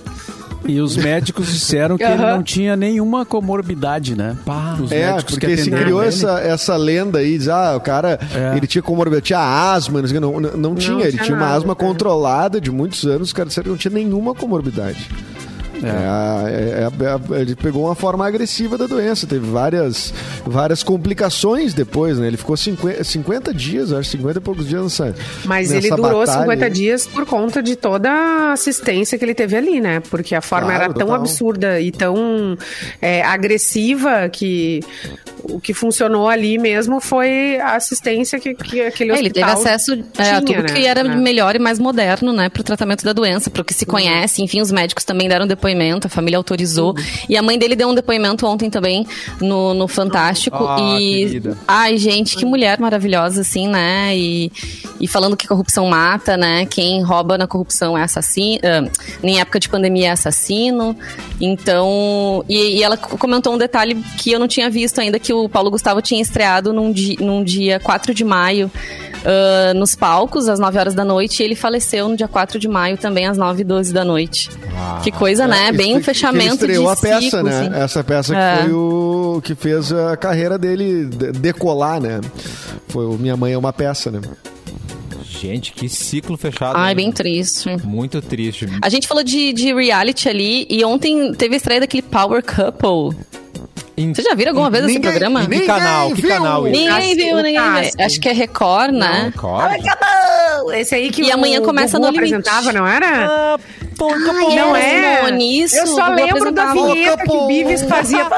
[0.66, 2.36] E os médicos disseram que ele Aham.
[2.36, 4.36] não tinha nenhuma comorbidade, né?
[4.82, 6.08] Os É, médicos que porque se criou ele.
[6.08, 8.56] essa, essa lenda aí, diz, ah, o cara, É.
[8.56, 9.40] ele tinha comorbidade, tinha
[9.72, 11.88] asma, não, o não, não, não tinha, ele tinha tinha uma nada, asma cara.
[11.88, 15.08] controlada de muitos anos, os caras disseram que não tinha nenhuma comorbidade.
[15.82, 16.88] É, é,
[17.32, 20.12] é, é, ele pegou uma forma agressiva da doença, teve várias,
[20.46, 22.26] várias complicações depois, né?
[22.26, 25.14] Ele ficou 50, 50 dias, acho, 50 e poucos dias nessa
[25.44, 26.70] Mas nessa ele durou batalha 50 aí.
[26.70, 30.00] dias por conta de toda a assistência que ele teve ali, né?
[30.10, 31.20] Porque a forma Claro, era tão total.
[31.20, 32.56] absurda e tão
[33.00, 34.80] é, agressiva que
[35.42, 39.60] o que funcionou ali mesmo foi a assistência que, que aquele É, ele teve hospital
[39.72, 40.68] acesso é, tinha, a tudo né?
[40.68, 41.16] que era É.
[41.16, 43.90] melhor e mais moderno, né, pro tratamento da doença, pro que se Uhum.
[43.90, 44.42] conhece.
[44.42, 45.69] Enfim, os médicos também deram depoimento,
[46.06, 46.94] a família autorizou.
[47.28, 49.06] E a mãe dele deu um depoimento ontem também
[49.40, 50.56] no, no Fantástico.
[50.56, 51.26] Ah, e.
[51.26, 51.58] querida.
[51.66, 54.16] Ai, gente, que mulher maravilhosa, assim, né?
[54.16, 54.52] E,
[55.00, 56.66] e falando que corrupção mata, né?
[56.66, 58.60] Quem rouba na corrupção é assassino.
[58.64, 58.88] ah,
[59.22, 60.96] em época de pandemia é assassino.
[61.40, 62.44] Então.
[62.48, 65.70] E, e ela comentou um detalhe que eu não tinha visto ainda, que o Paulo
[65.70, 68.70] Gustavo tinha estreado num, di, num dia 4 de maio.
[69.24, 72.68] ah, nos palcos, às 9 horas da noite, e ele faleceu no dia 4 de
[72.68, 74.50] maio, também às 9 e 12 da noite.
[75.02, 75.59] que coisa, né?
[75.68, 77.60] É, Bem um que- fechamento que ele estreou de a peça, ciclo, né?
[77.60, 77.74] assim.
[77.82, 78.58] Essa peça que É.
[78.62, 82.20] foi o que fez a carreira dele de- decolar, né?
[82.88, 84.20] Foi o Minha Mãe é uma peça, né?
[85.24, 86.76] Gente, que ciclo fechado.
[86.76, 86.96] Ai, hein?
[86.96, 87.68] bem triste.
[87.84, 88.66] Muito triste.
[88.82, 93.18] A gente falou de, de reality ali e ontem teve a estreia daquele Power Couple.
[94.02, 95.46] Em- Vocês já viram alguma vez esse Ninguém- programa?
[95.46, 96.08] Que canal?
[96.12, 96.30] Que viu?
[96.30, 96.80] canal isso?
[96.80, 98.04] Ninguém viu, ninguém viu.
[98.06, 99.32] Acho que é Record, né?
[99.34, 99.84] Record?
[100.74, 102.34] Esse aí que E o amanhã começa Gugu no limite.
[102.34, 103.26] apresentava, não era?
[103.26, 103.58] Ah,
[103.96, 105.30] pô, Ai, não é?
[105.32, 108.24] Nisso, eu só lembro da vinheta que o Bives fazia.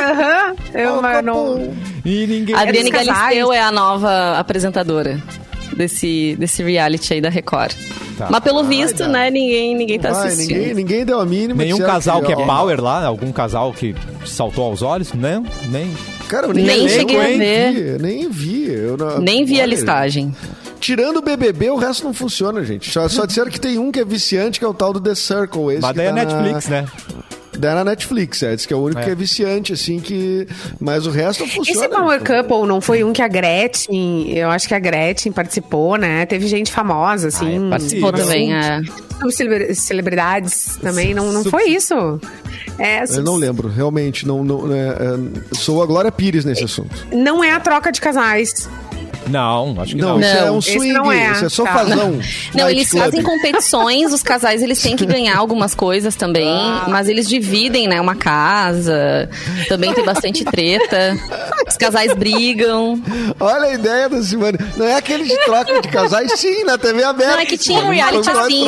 [0.00, 0.54] Aham.
[0.74, 1.72] Eu mas não.
[2.04, 2.54] E ninguém.
[2.54, 2.90] A Adriane.
[2.90, 5.20] Galisteu é a nova apresentadora.
[5.76, 7.72] Desse, desse reality aí da Record.
[8.18, 8.28] Tá.
[8.30, 10.56] Mas pelo visto, né, ninguém, ninguém tá Vai, assistindo.
[10.58, 11.62] ninguém, ninguém deu a mínima.
[11.62, 13.04] Nenhum casal que é power lá?
[13.04, 13.94] Algum casal que
[14.26, 15.12] saltou aos olhos?
[15.12, 15.90] Não, nem.
[16.28, 17.72] Cara, eu nem, Nem cheguei a nem ver.
[17.98, 18.70] Vi, nem vi.
[18.70, 20.34] Eu não- Nem vi a listagem.
[20.78, 22.90] Tirando o BBB, o resto não funciona, gente.
[22.90, 25.14] Só, só disseram que tem um que é viciante, que é o tal do The
[25.14, 25.72] Circle.
[25.72, 26.86] Esse Mas que daí é tá na- Netflix, né?
[27.60, 28.56] Daí é na Netflix, é.
[28.56, 29.04] Diz que é o único É.
[29.04, 30.46] que é viciante, assim, que...
[30.80, 31.86] Mas o resto funciona.
[31.86, 35.96] Esse Power Couple não foi um que a Gretchen, eu acho que a Gretchen participou,
[35.96, 36.24] né?
[36.26, 37.68] Teve gente famosa, assim.
[37.68, 38.80] Participou Sim, também, é.
[39.74, 41.94] Celebridades também, não, não foi isso?
[42.78, 44.26] É, Eu não lembro, realmente.
[44.26, 47.06] Não, não, é, é, sou a Glória Pires nesse assunto.
[47.12, 48.68] não é a troca de casais.
[49.30, 50.20] Não, acho que Não, não.
[50.20, 51.84] isso é Não, um swing, não é, isso é só tá.
[52.54, 53.02] Não, eles club.
[53.04, 56.86] fazem competições, os casais eles têm que ganhar algumas coisas também, Ah.
[56.88, 59.28] mas eles dividem, né, uma casa,
[59.68, 61.16] também tem bastante treta,
[61.70, 63.00] os casais brigam.
[63.40, 64.58] Olha a ideia da Simone.
[64.76, 66.30] Não é aquele de troca de casais?
[66.32, 67.32] Sim, na TV aberta.
[67.34, 68.64] Não, é que tinha um reality assim.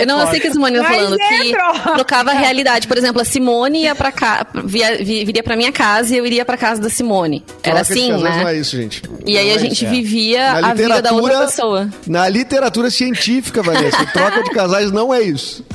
[0.00, 1.90] Eu não sei que a Simone tá falando, é que troca.
[1.94, 2.88] trocava a realidade.
[2.88, 6.26] Por exemplo, a Simone ia pra cá, via, vi- viria pra minha casa e eu
[6.26, 7.44] iria pra casa da Simone.
[7.62, 8.56] Era Troca de assim, casais Não é né?
[8.58, 9.02] isso, gente.
[9.26, 11.88] E aí Não a é gente vivia a vida da outra pessoa.
[12.06, 15.64] Na literatura científica, Vanessa, troca de casais não é isso.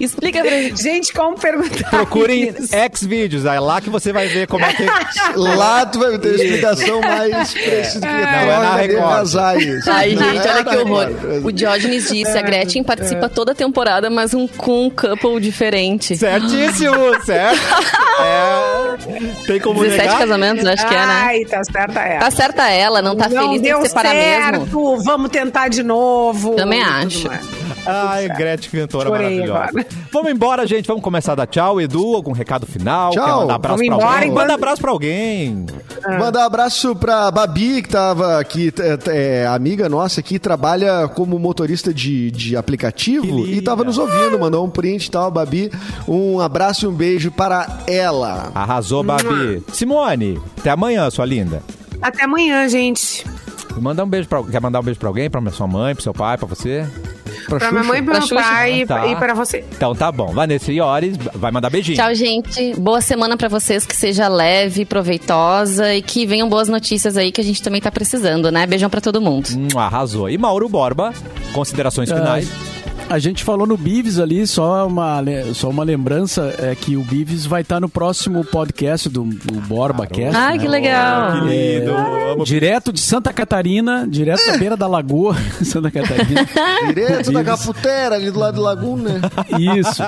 [0.00, 0.82] Explica pra gente.
[0.82, 1.90] Gente, como perguntar?
[1.90, 2.74] Procurem isso?
[2.74, 4.80] X-Vídeos, é lá que você vai ver como é que.
[5.36, 8.00] Lá tu vai ter explicação mais precisa.
[8.00, 9.36] Não, é na Record.
[9.86, 11.06] Ai, Não gente, é olha que horror.
[11.06, 11.44] Record.
[11.44, 16.16] O Diógenes disse, a Gretchen participa toda a temporada, mas um, com um couple diferente.
[16.16, 16.94] Certíssimo,
[17.24, 17.60] certo?
[18.20, 19.46] É.
[19.46, 20.18] Tem como 17 negar?
[20.18, 21.22] casamentos, acho que é, né?
[21.24, 22.20] Ai, tá certa ela.
[22.20, 25.02] Tá certa ela, não tá não feliz, tem deu que separar certo, mesmo.
[25.02, 26.54] vamos tentar de novo.
[26.56, 27.26] Também acho.
[27.28, 27.40] mais.
[27.86, 29.64] Ai, Gretchen cantora Chorei maravilhosa.
[29.64, 29.86] agora.
[30.12, 30.86] Vamos embora, gente.
[30.86, 31.80] Vamos começar a dar tchau.
[31.80, 33.10] Edu, algum recado final?
[33.12, 33.24] Tchau.
[33.24, 34.28] Quer mandar abraço Vamos pra embora alguém?
[34.28, 35.66] enquanto- Manda abraço pra alguém.
[36.18, 38.72] Mandar um abraço pra Babi, que tava aqui,
[39.08, 44.38] é, amiga nossa aqui, trabalha como motorista de, de aplicativo Que e tava nos ouvindo,
[44.38, 45.30] mandou um print e tal.
[45.30, 45.70] Babi,
[46.08, 48.50] um abraço e um beijo para ela.
[48.54, 49.62] Arrasou, Babi.
[49.72, 51.62] Simone, até amanhã, sua linda.
[52.00, 53.24] Até amanhã, gente.
[53.78, 55.28] Manda um beijo pra, quer mandar um beijo pra alguém?
[55.30, 56.86] Pra sua mãe, pro seu pai, pra você?
[57.46, 58.34] Pra, Pra minha mãe, Pra meu Xuxa.
[58.42, 59.06] pai Tá.
[59.06, 59.64] e pra você.
[59.72, 60.32] Então tá bom.
[60.32, 61.96] Vanessa Iores vai mandar beijinho.
[61.96, 62.74] Tchau, gente.
[62.78, 67.40] Boa semana pra vocês, que seja leve, proveitosa e que venham boas notícias aí que
[67.40, 68.66] a gente também tá precisando, né?
[68.66, 69.48] Beijão pra todo mundo.
[69.56, 70.28] Hum, arrasou.
[70.28, 71.12] E Mauro Borba,
[71.52, 72.48] considerações finais.
[73.10, 75.20] A gente falou no Bives ali, só uma,
[75.52, 80.06] só uma lembrança, é que o Bives vai estar no próximo podcast do, do Borba
[80.06, 80.36] Cast.
[80.36, 80.62] Ai, né?
[80.62, 81.32] que legal.
[81.32, 82.44] Que lindo.
[82.44, 86.46] Direto de Santa Catarina, direto da beira da lagoa, Santa Catarina.
[86.86, 87.42] Direto da.
[87.42, 89.20] Caputera, ali do lado do Laguna.
[89.58, 90.04] Isso.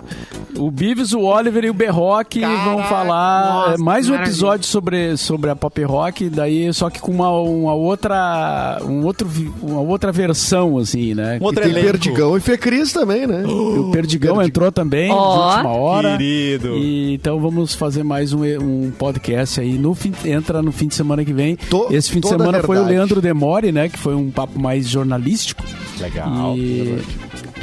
[0.58, 4.30] O Bives, o Oliver e o Berroque vão falar nossa, mais um maravilha.
[4.30, 9.28] episódio sobre, sobre a pop rock, daí só que com uma, uma outra um outro,
[9.62, 11.38] uma outra versão, assim, né?
[11.40, 11.86] Um outro Tem elenco.
[11.86, 13.44] Perdigão e Fê Cris também, né?
[13.46, 15.48] O Perdigão entrou também, de Ó.
[15.54, 16.16] última hora.
[16.18, 16.76] Querido.
[16.76, 19.72] E, então vamos fazer mais um, um podcast aí.
[19.78, 21.56] No fim, entra no fim de semana que vem.
[21.56, 22.84] To- Esse fim de semana foi o.
[22.84, 23.88] Leandro Demore, né?
[23.88, 25.62] Que foi um papo mais jornalístico.
[25.98, 26.54] Legal.
[26.58, 26.98] E,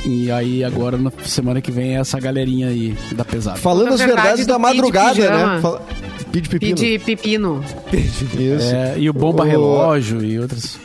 [0.06, 3.58] e aí agora na semana que vem é essa galerinha aí da pesada.
[3.58, 5.62] Falando Na as verdade, verdades da madrugada, né?
[5.62, 5.82] Fala...
[6.32, 6.76] Pide pepino.
[6.76, 7.64] Pedir pepino.
[7.91, 8.76] Isso.
[8.76, 10.78] É, e o Bomba O- Relógio e outras.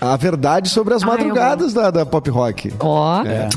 [0.00, 2.72] A verdade sobre as Ai, madrugadas da, da pop rock.
[2.80, 3.22] Ó.
[3.24, 3.48] É.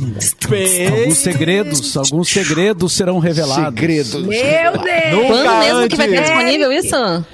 [0.99, 3.65] Alguns segredos, alguns segredos serão revelados.
[3.65, 4.13] Segredos.
[4.13, 5.27] Meu Deus!
[5.27, 6.21] Quando mesmo que vai antes.
[6.21, 7.25] disponível isso?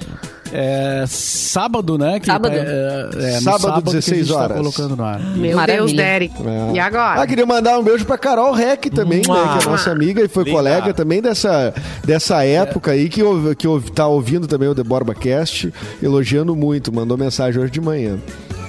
[0.54, 2.20] É sábado, né?
[2.20, 2.52] que Sábado.
[2.54, 4.56] tá- é, é, Sábado, que a 16 gente tá horas.
[4.58, 5.18] colocando no ar.
[5.20, 5.78] Meu Maravilha.
[5.86, 6.34] Deus, Derek.
[6.46, 6.74] É.
[6.74, 7.22] E agora?
[7.22, 9.46] Ah, queria mandar um beijo pra Carol Reck também, Mua.
[9.46, 9.58] né?
[9.58, 10.56] Que é nossa amiga e foi Linda.
[10.56, 11.72] colega também dessa,
[12.04, 15.72] dessa época aí, que, ouve- que ouve- tá ouvindo também o The Borba Cast,
[16.02, 16.92] elogiando muito.
[16.92, 18.18] Mandou mensagem hoje de manhã.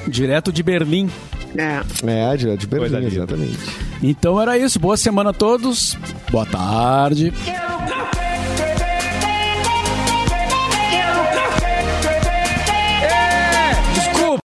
[0.07, 1.09] Direto de Berlim.
[1.57, 1.81] É.
[2.31, 3.59] É, direto de Berlim, exatamente.
[4.01, 4.79] Então era isso.
[4.79, 5.97] Boa semana a todos.
[6.31, 7.31] Boa tarde.
[7.43, 8.22] Quero